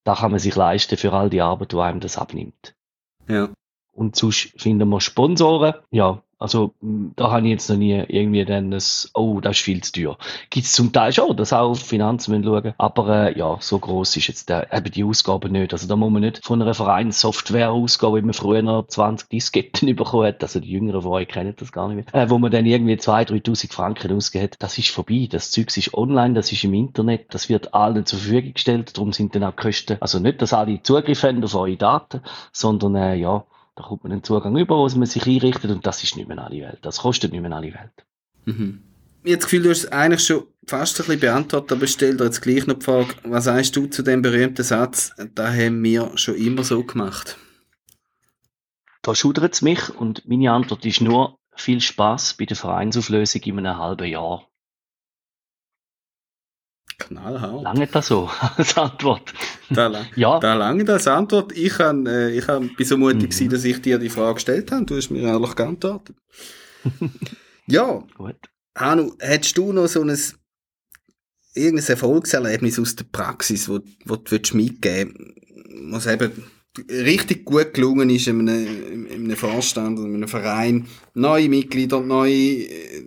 da 0.06 0.14
kann 0.14 0.30
man 0.30 0.38
sich 0.38 0.54
leisten 0.54 0.96
für 0.96 1.12
all 1.12 1.28
die 1.30 1.42
Arbeit, 1.42 1.72
die 1.72 1.78
einem 1.78 1.98
das 1.98 2.16
abnimmt. 2.16 2.74
Ja. 3.28 3.48
Und 3.92 4.14
sonst 4.14 4.52
finden 4.56 4.88
wir 4.88 5.00
Sponsoren. 5.00 5.74
Ja, 5.90 6.22
also 6.38 6.74
da 6.80 7.30
habe 7.30 7.46
ich 7.46 7.52
jetzt 7.52 7.70
noch 7.70 7.76
nie 7.76 8.04
irgendwie 8.08 8.44
dann 8.44 8.70
das, 8.70 9.10
oh, 9.14 9.40
das 9.40 9.56
ist 9.56 9.64
viel 9.64 9.82
zu 9.82 9.92
teuer. 9.92 10.18
Gibt 10.50 10.66
es 10.66 10.72
zum 10.72 10.92
Teil 10.92 11.12
schon, 11.12 11.34
dass 11.36 11.52
auch 11.52 11.74
Finanzen 11.76 12.32
müssen 12.32 12.44
schauen. 12.44 12.74
Aber 12.76 13.28
äh, 13.28 13.38
ja, 13.38 13.56
so 13.60 13.78
groß 13.78 14.16
ist 14.16 14.28
jetzt 14.28 14.50
der, 14.50 14.70
eben 14.72 14.90
die 14.90 15.04
Ausgabe 15.04 15.48
nicht. 15.48 15.72
Also 15.72 15.88
da 15.88 15.96
muss 15.96 16.10
man 16.10 16.22
nicht 16.22 16.44
von 16.44 16.60
einer 16.60 16.74
Vereinssoftware 16.74 17.70
ausgehen, 17.70 18.16
wie 18.16 18.22
man 18.22 18.34
früher 18.34 18.62
noch 18.62 18.86
20 18.86 19.30
Disketten 19.30 19.96
bekommen 19.96 20.26
hat. 20.26 20.42
Also 20.42 20.60
die 20.60 20.70
Jüngeren 20.70 21.00
von 21.00 21.12
euch 21.12 21.28
kennen 21.28 21.54
das 21.56 21.72
gar 21.72 21.88
nicht 21.88 22.12
mehr. 22.12 22.22
Äh, 22.22 22.28
wo 22.28 22.38
man 22.38 22.50
dann 22.50 22.66
irgendwie 22.66 22.94
2.000, 22.94 23.42
3.000 23.42 23.72
Franken 23.72 24.12
ausgegeben 24.12 24.50
hat. 24.52 24.62
Das 24.62 24.76
ist 24.76 24.90
vorbei. 24.90 25.28
Das 25.30 25.50
Zeug 25.50 25.74
ist 25.74 25.94
online, 25.94 26.34
das 26.34 26.52
ist 26.52 26.64
im 26.64 26.74
Internet, 26.74 27.32
das 27.34 27.48
wird 27.48 27.72
allen 27.72 28.04
zur 28.04 28.18
Verfügung 28.18 28.52
gestellt. 28.52 28.96
Darum 28.96 29.12
sind 29.12 29.34
dann 29.34 29.44
auch 29.44 29.56
Kosten, 29.56 29.96
also 30.00 30.18
nicht, 30.18 30.42
dass 30.42 30.52
alle 30.52 30.82
Zugriff 30.82 31.22
haben 31.22 31.42
auf 31.42 31.54
eure 31.54 31.76
Daten, 31.76 32.20
sondern 32.52 32.94
äh, 32.96 33.14
ja, 33.14 33.44
da 33.76 33.84
kommt 33.84 34.02
man 34.04 34.10
den 34.10 34.24
Zugang 34.24 34.56
über, 34.56 34.76
wo 34.76 34.98
man 34.98 35.06
sich 35.06 35.26
einrichtet 35.26 35.70
und 35.70 35.86
das 35.86 36.02
ist 36.02 36.16
nicht 36.16 36.28
mehr 36.28 36.38
alle 36.38 36.62
Welt. 36.62 36.78
Das 36.82 36.98
kostet 36.98 37.32
nicht 37.32 37.42
mehr 37.42 37.52
alle 37.52 37.74
Welt. 37.74 38.04
Mhm. 38.46 38.82
Jetzt 39.22 39.44
Gefühl, 39.44 39.62
du 39.64 39.70
hast 39.70 39.84
es 39.84 39.92
eigentlich 39.92 40.24
schon 40.24 40.44
fast 40.66 40.98
ein 40.98 41.06
bisschen 41.06 41.20
beantwortet, 41.20 41.72
aber 41.72 41.84
ich 41.84 41.92
stelle 41.92 42.16
dir 42.16 42.24
jetzt 42.24 42.40
gleich 42.40 42.66
noch 42.66 42.78
die 42.78 42.84
Frage, 42.84 43.14
was 43.24 43.44
sagst 43.44 43.76
du 43.76 43.86
zu 43.86 44.02
dem 44.02 44.22
berühmten 44.22 44.62
Satz, 44.62 45.12
da 45.34 45.52
haben 45.52 45.82
wir 45.82 46.16
schon 46.16 46.36
immer 46.36 46.64
so 46.64 46.82
gemacht? 46.84 47.36
Da 49.02 49.14
schudert 49.14 49.54
es 49.54 49.62
mich 49.62 49.90
und 49.94 50.26
meine 50.26 50.50
Antwort 50.50 50.84
ist 50.86 51.00
nur 51.00 51.38
viel 51.54 51.80
Spaß 51.80 52.34
bei 52.34 52.44
der 52.44 52.56
Vereinsauflösung 52.56 53.42
in 53.42 53.58
einem 53.58 53.78
halben 53.78 54.08
Jahr. 54.08 54.48
Knallhart. 56.98 57.62
Lange 57.62 57.86
das 57.86 58.06
so 58.06 58.30
als 58.56 58.76
Antwort? 58.76 59.32
Da, 59.70 59.88
lang, 59.88 60.06
ja. 60.16 60.38
da 60.40 60.54
lange 60.54 60.84
das 60.84 61.06
Antwort. 61.06 61.52
Ich, 61.52 61.78
han, 61.78 62.06
äh, 62.06 62.30
ich 62.30 62.46
bin 62.46 62.86
so 62.86 62.96
mutig 62.96 63.38
mhm. 63.40 63.50
dass 63.50 63.64
ich 63.64 63.80
dir 63.82 63.98
die 63.98 64.08
Frage 64.08 64.34
gestellt 64.34 64.72
habe. 64.72 64.84
Du 64.84 64.96
hast 64.96 65.10
mir 65.10 65.22
ehrlich 65.22 65.54
geantwortet. 65.54 66.16
ja. 67.66 68.02
Gut. 68.16 68.36
Hanu, 68.76 69.12
hättest 69.18 69.56
du 69.58 69.72
noch 69.72 69.86
so 69.86 70.02
ein 70.02 70.16
irgendein 71.54 71.88
Erfolgserlebnis 71.88 72.78
aus 72.78 72.96
der 72.96 73.04
Praxis, 73.10 73.68
wo, 73.68 73.80
wo 74.04 74.16
du 74.16 74.56
mitgeben 74.56 75.14
willst, 75.16 76.06
was 76.06 76.06
eben 76.06 76.32
richtig 76.90 77.44
gut 77.44 77.72
gelungen 77.72 78.10
ist 78.10 78.28
in 78.28 78.48
einem, 78.48 79.06
in 79.06 79.24
einem 79.24 79.36
Vorstand 79.36 79.98
oder 79.98 80.08
in 80.08 80.16
einem 80.16 80.28
Verein, 80.28 80.86
neue 81.14 81.48
Mitglieder, 81.48 82.00
neue 82.00 82.64
äh, 82.64 83.04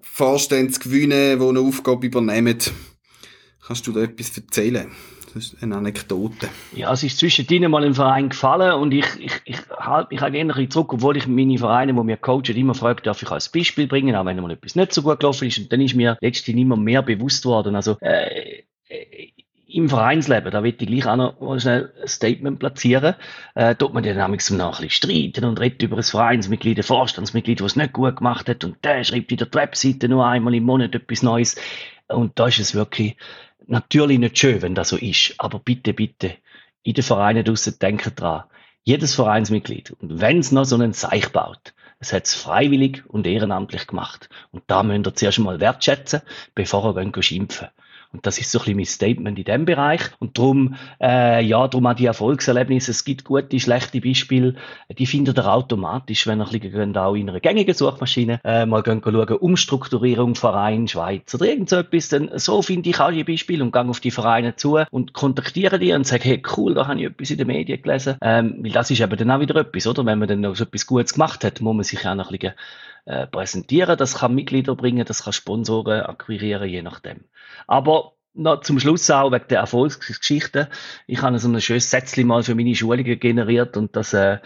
Vorstände 0.00 0.72
zu 0.72 0.80
gewinnen, 0.80 1.38
die 1.38 1.44
eine 1.44 1.60
Aufgabe 1.60 2.06
übernehmen? 2.06 2.58
Kannst 3.70 3.86
du 3.86 3.92
da 3.92 4.00
etwas 4.00 4.36
erzählen? 4.36 4.90
Das 5.32 5.44
ist 5.44 5.62
eine 5.62 5.76
Anekdote. 5.76 6.48
Ja, 6.74 6.92
es 6.92 7.04
ist 7.04 7.18
zwischendrin 7.18 7.70
mal 7.70 7.84
im 7.84 7.94
Verein 7.94 8.28
gefallen 8.28 8.72
und 8.72 8.90
ich, 8.90 9.06
ich, 9.20 9.32
ich 9.44 9.58
halte 9.78 10.12
mich 10.12 10.20
auch 10.20 10.32
gerne 10.32 10.68
zurück, 10.68 10.92
obwohl 10.92 11.16
ich 11.16 11.28
meine 11.28 11.56
Vereine, 11.56 11.94
die 11.94 12.02
mir 12.02 12.16
coachen, 12.16 12.56
immer 12.56 12.74
frage, 12.74 13.02
darf 13.02 13.22
ich 13.22 13.30
als 13.30 13.48
Beispiel 13.48 13.86
bringen, 13.86 14.16
auch 14.16 14.24
wenn 14.24 14.40
mal 14.40 14.50
etwas 14.50 14.74
nicht 14.74 14.92
so 14.92 15.02
gut 15.02 15.20
gelaufen 15.20 15.46
ist. 15.46 15.58
Und 15.58 15.72
dann 15.72 15.80
ist 15.80 15.94
mir 15.94 16.18
letztlich 16.20 16.56
immer 16.56 16.76
mehr 16.76 17.02
bewusst 17.02 17.44
worden. 17.44 17.76
Also, 17.76 17.96
äh, 18.00 18.64
äh 18.88 19.28
im 19.72 19.88
Vereinsleben, 19.88 20.50
da 20.50 20.64
will 20.64 20.74
ich 20.76 20.78
gleich 20.84 21.06
auch 21.06 21.14
noch 21.14 21.60
schnell 21.60 21.92
ein 22.02 22.08
Statement 22.08 22.58
platzieren, 22.58 23.14
äh, 23.54 23.76
tut 23.76 23.94
man 23.94 24.02
dann 24.02 24.16
nämlich 24.16 24.50
noch 24.50 24.80
ein 24.80 24.88
bisschen 24.88 24.90
streiten 24.90 25.44
und 25.44 25.60
redet 25.60 25.80
über 25.84 25.96
ein 25.96 26.02
Vereinsmitglied, 26.02 26.78
ein 26.78 26.82
Vorstandsmitglied, 26.82 27.60
was 27.60 27.70
es 27.72 27.76
nicht 27.76 27.92
gut 27.92 28.16
gemacht 28.16 28.48
hat 28.48 28.64
und 28.64 28.84
der 28.84 29.04
schreibt 29.04 29.30
in 29.30 29.38
der 29.38 29.46
Webseite 29.52 30.08
nur 30.08 30.26
einmal 30.26 30.56
im 30.56 30.64
Monat 30.64 30.96
etwas 30.96 31.22
Neues. 31.22 31.54
Und 32.08 32.36
da 32.40 32.48
ist 32.48 32.58
es 32.58 32.74
wirklich, 32.74 33.16
natürlich 33.70 34.18
nicht 34.18 34.38
schön, 34.38 34.62
wenn 34.62 34.74
das 34.74 34.90
so 34.90 34.96
ist, 34.96 35.34
aber 35.38 35.58
bitte, 35.58 35.92
bitte, 35.94 36.36
in 36.82 36.94
den 36.94 37.04
Vereinen 37.04 37.44
draussen 37.44 37.78
denken 37.78 38.14
dran. 38.14 38.44
Jedes 38.84 39.14
Vereinsmitglied, 39.14 39.92
und 39.92 40.20
wenn 40.20 40.38
es 40.38 40.52
noch 40.52 40.64
so 40.64 40.74
einen 40.74 40.92
Seich 40.92 41.30
baut, 41.30 41.74
es 41.98 42.12
hat 42.12 42.24
es 42.24 42.34
freiwillig 42.34 43.04
und 43.06 43.26
ehrenamtlich 43.26 43.86
gemacht. 43.86 44.30
Und 44.52 44.64
da 44.68 44.82
müsst 44.82 45.06
ihr 45.06 45.14
zuerst 45.14 45.38
mal 45.38 45.60
wertschätzen, 45.60 46.22
bevor 46.54 46.96
ihr 46.96 47.22
schimpfen 47.22 47.68
und 48.12 48.26
das 48.26 48.38
ist 48.38 48.50
so 48.50 48.58
ein 48.58 48.62
bisschen 48.62 48.76
mein 48.76 48.84
Statement 48.86 49.38
in 49.38 49.44
dem 49.44 49.64
Bereich. 49.64 50.00
Und 50.18 50.36
darum, 50.36 50.74
äh, 51.00 51.44
ja, 51.44 51.68
darum 51.68 51.86
auch 51.86 51.94
die 51.94 52.06
Erfolgserlebnisse. 52.06 52.90
Es 52.90 53.04
gibt 53.04 53.24
gute, 53.24 53.60
schlechte 53.60 54.00
Beispiele. 54.00 54.56
Die 54.98 55.06
findet 55.06 55.38
ihr 55.38 55.52
automatisch, 55.52 56.26
wenn 56.26 56.40
ihr 56.40 56.46
ein 56.46 56.60
bisschen 56.60 56.96
auch 56.96 57.14
in 57.14 57.30
einer 57.30 57.38
gängigen 57.38 57.74
Suchmaschine 57.74 58.40
äh, 58.42 58.66
mal 58.66 58.82
schauen, 58.84 59.00
Umstrukturierung, 59.36 60.34
Verein, 60.34 60.88
Schweiz 60.88 61.32
oder 61.34 61.46
irgend 61.46 61.70
so 61.70 61.76
etwas. 61.76 62.08
So 62.44 62.62
finde 62.62 62.90
ich 62.90 62.98
auch 62.98 63.12
die 63.12 63.22
Beispiele 63.22 63.62
und 63.62 63.72
gehe 63.72 63.84
auf 63.84 64.00
die 64.00 64.10
Vereine 64.10 64.56
zu 64.56 64.80
und 64.90 65.12
kontaktiere 65.12 65.78
die 65.78 65.92
und 65.92 66.06
sage, 66.06 66.24
hey, 66.24 66.42
cool, 66.56 66.74
da 66.74 66.88
habe 66.88 66.98
ich 66.98 67.06
etwas 67.06 67.30
in 67.30 67.38
den 67.38 67.46
Medien 67.46 67.80
gelesen. 67.80 68.16
Ähm, 68.22 68.56
weil 68.58 68.72
das 68.72 68.90
ist 68.90 69.00
eben 69.00 69.16
dann 69.16 69.30
auch 69.30 69.40
wieder 69.40 69.54
etwas, 69.54 69.86
oder? 69.86 70.04
Wenn 70.04 70.18
man 70.18 70.26
dann 70.26 70.40
noch 70.40 70.56
so 70.56 70.64
etwas 70.64 70.86
Gutes 70.86 71.12
gemacht 71.14 71.44
hat, 71.44 71.60
muss 71.60 71.76
man 71.76 71.84
sich 71.84 72.04
auch 72.06 72.16
noch 72.16 72.30
ein 72.30 72.38
bisschen 72.38 72.54
äh, 73.04 73.26
präsentieren. 73.26 73.96
Das 73.96 74.18
kann 74.18 74.34
Mitglieder 74.34 74.74
bringen, 74.76 75.04
das 75.04 75.24
kann 75.24 75.32
Sponsoren 75.32 76.02
akquirieren, 76.02 76.68
je 76.68 76.82
nachdem. 76.82 77.24
Aber 77.66 78.12
noch 78.34 78.60
zum 78.60 78.78
Schluss 78.78 79.10
auch 79.10 79.32
wegen 79.32 79.48
der 79.48 79.60
Erfolgsgeschichte. 79.60 80.68
Ich 81.06 81.22
habe 81.22 81.38
so 81.38 81.48
ein 81.48 81.60
schönes 81.60 81.90
Sätzchen 81.90 82.26
mal 82.26 82.42
für 82.42 82.54
meine 82.54 82.74
Schulungen 82.74 83.18
generiert 83.18 83.76
und 83.76 83.96
das 83.96 84.12
äh, 84.12 84.38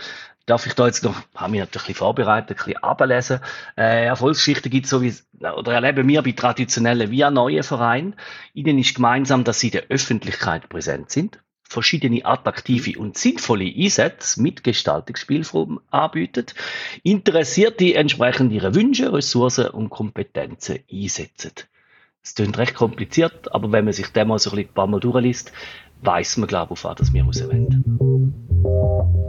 darf 0.46 0.66
ich 0.66 0.74
da 0.74 0.86
jetzt 0.86 1.04
noch, 1.04 1.14
habe 1.34 1.50
mich 1.50 1.60
natürlich 1.60 1.82
ein 1.84 1.86
bisschen 1.88 1.94
vorbereitet, 1.94 2.58
ein 2.58 2.64
bisschen 2.64 2.82
ablesen. 2.82 3.40
Äh, 3.76 4.06
Erfolgsgeschichte 4.06 4.70
gibt 4.70 4.86
es 4.86 4.90
so 4.90 5.02
wie, 5.02 5.14
oder 5.40 5.72
erleben 5.72 6.08
wir 6.08 6.22
bei 6.22 6.32
traditionellen 6.32 7.10
wie 7.10 7.24
auch 7.24 7.30
neuen 7.30 7.62
Vereinen. 7.62 8.14
Ihnen 8.52 8.78
ist 8.78 8.94
gemeinsam, 8.94 9.44
dass 9.44 9.60
sie 9.60 9.70
der 9.70 9.84
Öffentlichkeit 9.88 10.68
präsent 10.68 11.10
sind 11.10 11.40
verschiedene 11.74 12.24
attraktive 12.24 12.98
und 12.98 13.18
sinnvolle 13.18 13.70
Einsätze 13.76 14.40
mit 14.40 14.64
Gestaltungsspielformen 14.64 15.80
anbietet, 15.90 16.54
interessiert 17.02 17.80
die 17.80 17.94
entsprechend 17.94 18.52
ihre 18.52 18.74
Wünsche, 18.74 19.12
Ressourcen 19.12 19.66
und 19.66 19.90
Kompetenzen 19.90 20.78
einsetzen. 20.90 21.52
Es 22.22 22.34
klingt 22.34 22.56
recht 22.56 22.74
kompliziert, 22.74 23.52
aber 23.52 23.70
wenn 23.72 23.84
man 23.84 23.92
sich 23.92 24.08
dem 24.08 24.28
mal 24.28 24.38
so 24.38 24.50
ein 24.56 24.66
paar 24.68 24.86
Mal 24.86 25.00
durchliest, 25.00 25.52
weiß 26.00 26.38
man, 26.38 26.48
glaube 26.48 26.74
ich, 26.74 26.84
auf 26.84 26.98
was 26.98 27.12
wir 27.12 27.22
rauswenden. 27.22 27.84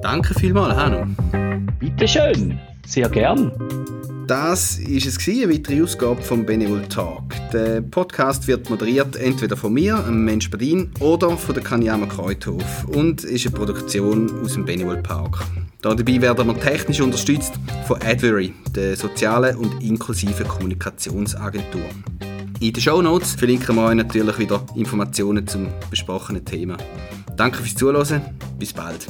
Danke 0.02 0.34
vielmals, 0.34 0.78
Hanno. 0.78 1.06
Bitteschön. 1.80 2.58
Sehr 2.86 3.10
gern. 3.10 3.52
Das 4.28 4.80
ist 4.80 5.06
es 5.06 5.28
eine 5.28 5.54
weitere 5.54 5.84
Ausgabe 5.84 6.22
vom 6.22 6.46
Benevol 6.46 6.82
Talk. 6.88 7.24
Der 7.54 7.82
Podcast 7.82 8.48
wird 8.48 8.70
moderiert 8.72 9.16
entweder 9.16 9.56
von 9.56 9.72
mir, 9.72 10.04
einem 10.04 10.26
Mensch 10.26 10.50
Bedien, 10.50 10.92
oder 11.00 11.38
von 11.38 11.54
der 11.54 11.64
Kanyama 11.64 12.08
Kreuthof 12.08 12.86
und 12.88 13.24
ist 13.24 13.46
eine 13.46 13.56
Produktion 13.56 14.32
aus 14.44 14.54
dem 14.54 14.66
Benevol 14.66 14.98
Park. 14.98 15.46
Dabei 15.82 16.22
werden 16.22 16.48
wir 16.48 16.60
technisch 16.60 17.02
unterstützt 17.02 17.54
von 17.86 18.02
Advery, 18.02 18.54
der 18.76 18.96
sozialen 18.96 19.58
und 19.58 19.84
inklusiven 19.84 20.48
Kommunikationsagentur. 20.48 21.86
In 22.60 22.74
den 22.74 22.82
Show 22.82 23.02
Notes 23.04 23.36
verlinken 23.36 23.76
wir 23.76 23.86
euch 23.86 23.96
natürlich 23.96 24.40
wieder 24.40 24.66
Informationen 24.76 25.46
zum 25.46 25.68
besprochenen 25.92 26.44
Thema. 26.44 26.78
Danke 27.38 27.58
fürs 27.58 27.76
Zuhören, 27.76 28.22
bis 28.58 28.74
bald. 28.74 29.08